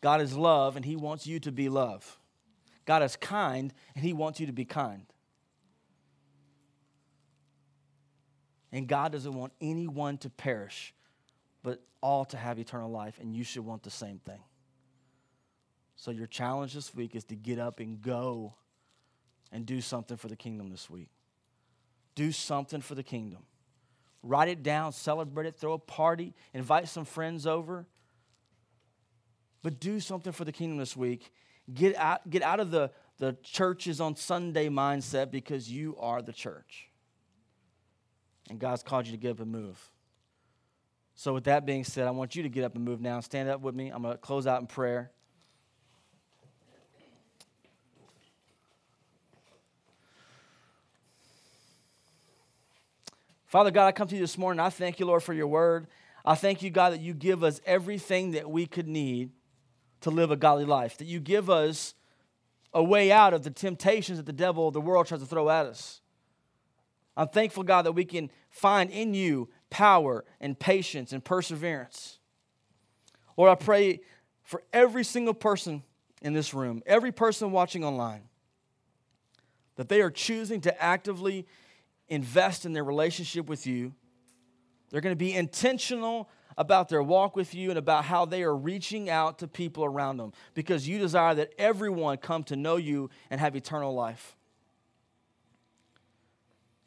God 0.03 0.21
is 0.21 0.37
love, 0.37 0.77
and 0.77 0.85
He 0.85 0.97
wants 0.97 1.27
you 1.27 1.41
to 1.41 1.53
be 1.53 1.71
love. 1.71 2.19
God 2.85 3.03
is 3.03 3.17
kind, 3.17 3.73
and 3.95 4.05
He 4.05 4.13
wants 4.13 4.41
you 4.41 4.47
to 4.47 4.53
be 4.53 4.67
kind. 4.67 5.07
And 8.73 8.87
God 8.89 9.13
doesn't 9.13 9.33
want 9.33 9.53
anyone 9.61 10.19
to 10.19 10.31
perish, 10.31 10.93
but 11.63 11.83
all 12.01 12.25
to 12.27 12.37
have 12.37 12.59
eternal 12.59 12.91
life, 12.91 13.19
and 13.21 13.35
you 13.35 13.45
should 13.45 13.65
want 13.65 13.85
the 13.85 13.91
same 13.91 14.19
thing. 14.19 14.41
So, 15.95 16.11
your 16.11 16.27
challenge 16.27 16.75
this 16.75 16.93
week 16.95 17.15
is 17.15 17.25
to 17.25 17.37
get 17.37 17.61
up 17.61 17.79
and 17.79 18.03
go 18.03 18.55
and 19.53 19.65
do 19.65 19.81
something 19.81 20.17
for 20.17 20.27
the 20.27 20.37
kingdom 20.37 20.71
this 20.71 20.91
week. 20.91 21.11
Do 22.17 22.33
something 22.33 22.81
for 22.81 22.97
the 22.97 23.03
kingdom. 23.05 23.45
Write 24.23 24.49
it 24.49 24.63
down, 24.63 24.93
celebrate 24.93 25.47
it, 25.47 25.57
throw 25.57 25.75
a 25.75 25.79
party, 25.79 26.35
invite 26.55 26.89
some 26.89 27.05
friends 27.05 27.47
over. 27.47 27.87
But 29.63 29.81
do 29.81 30.01
something 30.01 30.33
for 30.33 30.45
the 30.45 30.53
kingdom 30.53 30.79
this 30.79 30.97
week. 30.97 31.33
Get 31.73 31.97
out, 31.97 32.29
get 32.29 32.43
out 32.43 32.59
of 32.61 32.71
the, 32.71 32.91
the 33.19 33.37
churches 33.43 34.01
on 34.01 34.17
Sunday 34.17 34.69
mindset 34.69 35.31
because 35.31 35.71
you 35.71 35.97
are 36.01 36.21
the 36.21 36.33
church. 36.33 36.89
And 38.51 38.59
God's 38.59 38.83
called 38.83 39.07
you 39.07 39.13
to 39.13 39.19
get 39.19 39.31
up 39.31 39.41
and 39.41 39.53
move. 39.53 39.79
So, 41.15 41.33
with 41.35 41.45
that 41.45 41.65
being 41.65 41.85
said, 41.85 42.09
I 42.09 42.11
want 42.11 42.35
you 42.35 42.43
to 42.43 42.49
get 42.49 42.65
up 42.65 42.75
and 42.75 42.85
move 42.85 43.01
now. 43.01 43.21
Stand 43.21 43.49
up 43.49 43.61
with 43.61 43.75
me. 43.75 43.91
I'm 43.91 44.03
going 44.03 44.15
to 44.15 44.19
close 44.19 44.47
out 44.47 44.61
in 44.61 44.67
prayer. 44.67 45.13
Father 53.47 53.71
God, 53.71 53.87
I 53.87 53.93
come 53.93 54.09
to 54.09 54.15
you 54.15 54.21
this 54.23 54.39
morning. 54.39 54.59
I 54.59 54.71
thank 54.71 54.99
you, 54.99 55.05
Lord, 55.05 55.23
for 55.23 55.35
your 55.35 55.47
word. 55.47 55.87
I 56.25 56.35
thank 56.35 56.63
you, 56.63 56.71
God, 56.71 56.95
that 56.95 57.01
you 57.01 57.13
give 57.13 57.45
us 57.45 57.61
everything 57.67 58.31
that 58.31 58.51
we 58.51 58.67
could 58.67 58.89
need 58.89 59.31
to 60.03 60.11
live 60.11 60.31
a 60.31 60.37
godly 60.37 60.65
life, 60.65 60.99
that 60.99 61.07
you 61.07 61.21
give 61.21 61.51
us 61.51 61.95
a 62.75 62.83
way 62.83 63.13
out 63.13 63.35
of 63.35 63.43
the 63.43 63.51
temptations 63.51 64.19
that 64.19 64.27
the 64.27 64.33
devil, 64.33 64.71
the 64.71 64.81
world 64.81 65.07
tries 65.07 65.21
to 65.21 65.27
throw 65.27 65.49
at 65.49 65.67
us. 65.67 66.01
I'm 67.17 67.29
thankful, 67.29 67.63
God, 67.63 67.83
that 67.83 67.93
we 67.93 68.05
can 68.05 68.31
find 68.51 68.91
in 68.91 69.15
you 69.15 69.49
power 69.71 70.25
and 70.41 70.59
patience 70.59 71.13
and 71.13 71.23
perseverance. 71.23 72.19
Lord, 73.37 73.51
I 73.51 73.55
pray 73.55 74.01
for 74.43 74.63
every 74.73 75.05
single 75.05 75.35
person 75.35 75.83
in 76.23 76.33
this 76.33 76.55
room, 76.55 76.83
every 76.87 77.13
person 77.13 77.51
watching 77.51 77.85
online, 77.85 78.23
that 79.77 79.89
they 79.89 80.01
are 80.01 80.11
choosing 80.11 80.61
to 80.63 80.83
actively 80.83 81.47
invest 82.09 82.65
in 82.65 82.73
their 82.73 82.85
relationship 82.85 83.49
with 83.49 83.67
you. 83.67 83.95
They're 84.91 85.01
going 85.01 85.13
to 85.13 85.17
be 85.17 85.35
intentional 85.35 86.29
about 86.57 86.89
their 86.89 87.03
walk 87.03 87.37
with 87.37 87.55
you 87.55 87.71
and 87.71 87.79
about 87.79 88.05
how 88.05 88.25
they 88.25 88.43
are 88.43 88.55
reaching 88.55 89.09
out 89.09 89.39
to 89.39 89.49
people 89.49 89.85
around 89.85 90.17
them 90.17 90.33
because 90.55 90.87
you 90.87 90.99
desire 90.99 91.35
that 91.35 91.53
everyone 91.59 92.17
come 92.19 92.45
to 92.45 92.57
know 92.57 92.77
you 92.77 93.11
and 93.31 93.41
have 93.41 93.57
eternal 93.57 93.95
life. 93.95 94.37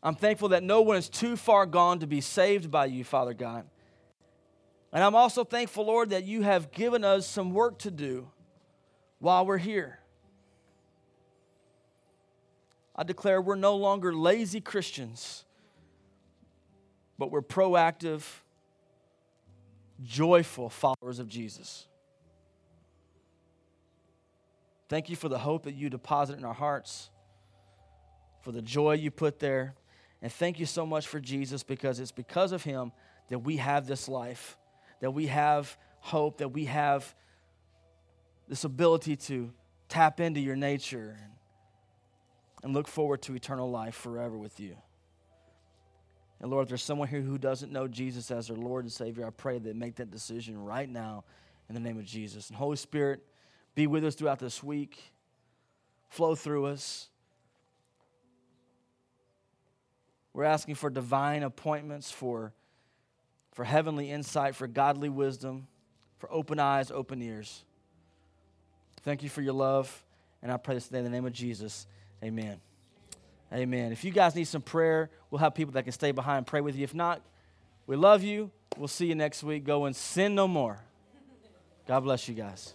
I'm 0.04 0.16
thankful 0.16 0.50
that 0.50 0.62
no 0.62 0.82
one 0.82 0.98
is 0.98 1.10
too 1.10 1.36
far 1.36 1.66
gone 1.66 2.00
to 2.00 2.08
be 2.08 2.22
saved 2.22 2.70
by 2.70 2.86
you, 2.86 3.04
Father 3.04 3.34
God. 3.34 3.66
And 4.94 5.04
I'm 5.04 5.16
also 5.16 5.44
thankful, 5.44 5.88
Lord, 5.88 6.12
that 6.12 6.26
you 6.26 6.44
have 6.44 6.72
given 6.72 7.04
us 7.04 7.28
some 7.28 7.52
work 7.52 7.80
to 7.80 7.92
do 7.92 8.30
while 9.20 9.46
we're 9.46 9.58
here. 9.58 10.00
I 12.96 13.04
declare 13.04 13.42
we're 13.42 13.56
no 13.56 13.76
longer 13.76 14.14
lazy 14.16 14.62
Christians, 14.62 15.44
but 17.18 17.32
we're 17.32 17.42
proactive, 17.42 18.22
joyful 20.04 20.70
followers 20.70 21.20
of 21.20 21.28
Jesus. 21.28 21.88
Thank 24.88 25.10
you 25.10 25.16
for 25.16 25.30
the 25.30 25.40
hope 25.40 25.64
that 25.64 25.74
you 25.74 25.90
deposit 25.90 26.38
in 26.38 26.46
our 26.46 26.54
hearts, 26.54 27.10
for 28.42 28.52
the 28.52 28.62
joy 28.62 28.94
you 28.94 29.10
put 29.10 29.40
there. 29.40 29.74
And 30.22 30.32
thank 30.32 30.60
you 30.60 30.66
so 30.66 30.86
much 30.86 31.08
for 31.08 31.20
Jesus 31.20 31.64
because 31.64 32.00
it's 32.00 32.12
because 32.12 32.52
of 32.52 32.64
him 32.64 32.92
that 33.30 33.40
we 33.40 33.58
have 33.58 33.88
this 33.88 34.08
life, 34.08 34.58
that 35.02 35.12
we 35.12 35.28
have 35.28 35.76
hope, 36.00 36.38
that 36.38 36.50
we 36.50 36.66
have 36.66 37.16
this 38.48 38.64
ability 38.64 39.16
to 39.16 39.52
tap 39.90 40.20
into 40.20 40.40
your 40.40 40.56
nature 40.56 41.18
and 42.64 42.74
look 42.74 42.88
forward 42.88 43.22
to 43.24 43.36
eternal 43.36 43.70
life 43.70 43.96
forever 43.96 44.38
with 44.38 44.60
you. 44.60 44.76
And 46.42 46.52
Lord, 46.52 46.64
if 46.64 46.70
there's 46.70 46.84
someone 46.84 47.08
here 47.08 47.22
who 47.22 47.38
doesn't 47.38 47.72
know 47.72 47.88
Jesus 47.88 48.30
as 48.30 48.48
their 48.48 48.58
Lord 48.58 48.84
and 48.84 48.92
Savior, 48.92 49.26
I 49.26 49.30
pray 49.30 49.58
that 49.58 49.76
make 49.76 49.96
that 49.96 50.12
decision 50.12 50.64
right 50.64 50.90
now 50.90 51.24
in 51.70 51.76
the 51.76 51.82
name 51.82 51.98
of 51.98 52.06
Jesus. 52.06 52.50
And 52.50 52.58
Holy 52.58 52.78
Spirit, 52.78 53.24
be 53.74 53.88
with 53.88 54.04
us 54.06 54.16
throughout 54.16 54.40
this 54.40 54.64
week, 54.64 55.12
flow 56.10 56.36
through 56.36 56.66
us. 56.66 57.10
We're 60.34 60.44
asking 60.44 60.76
for 60.76 60.90
divine 60.90 61.44
appointments, 61.44 62.12
for, 62.12 62.54
for 63.54 63.64
heavenly 63.64 64.12
insight, 64.12 64.56
for 64.56 64.68
godly 64.68 65.08
wisdom, 65.08 65.68
for 66.18 66.32
open 66.32 66.60
eyes, 66.60 66.92
open 66.92 67.22
ears. 67.22 67.64
Thank 69.02 69.24
you 69.24 69.30
for 69.30 69.42
your 69.42 69.54
love, 69.54 70.04
and 70.42 70.52
I 70.52 70.58
pray 70.58 70.76
this 70.76 70.88
today 70.88 71.00
in 71.00 71.06
the 71.06 71.10
name 71.10 71.26
of 71.26 71.34
Jesus. 71.34 71.88
Amen. 72.22 72.65
Amen. 73.54 73.92
If 73.92 74.04
you 74.04 74.12
guys 74.12 74.36
need 74.36 74.46
some 74.46 74.62
prayer, 74.62 75.10
we'll 75.30 75.40
have 75.40 75.54
people 75.54 75.74
that 75.74 75.84
can 75.84 75.94
stay 75.94 76.12
behind 76.12 76.40
and 76.40 76.48
pray 76.48 76.62
with 76.62 76.76
you. 76.76 76.84
If 76.84 76.94
not, 76.94 77.22
we 77.88 77.96
love 77.96 78.24
you. 78.24 78.52
We'll 78.78 78.88
see 78.88 79.06
you 79.06 79.16
next 79.16 79.44
week. 79.44 79.64
Go 79.64 79.86
and 79.86 79.96
sin 79.96 80.36
no 80.36 80.48
more. 80.48 80.80
God 81.88 82.02
bless 82.02 82.28
you 82.28 82.36
guys. 82.36 82.74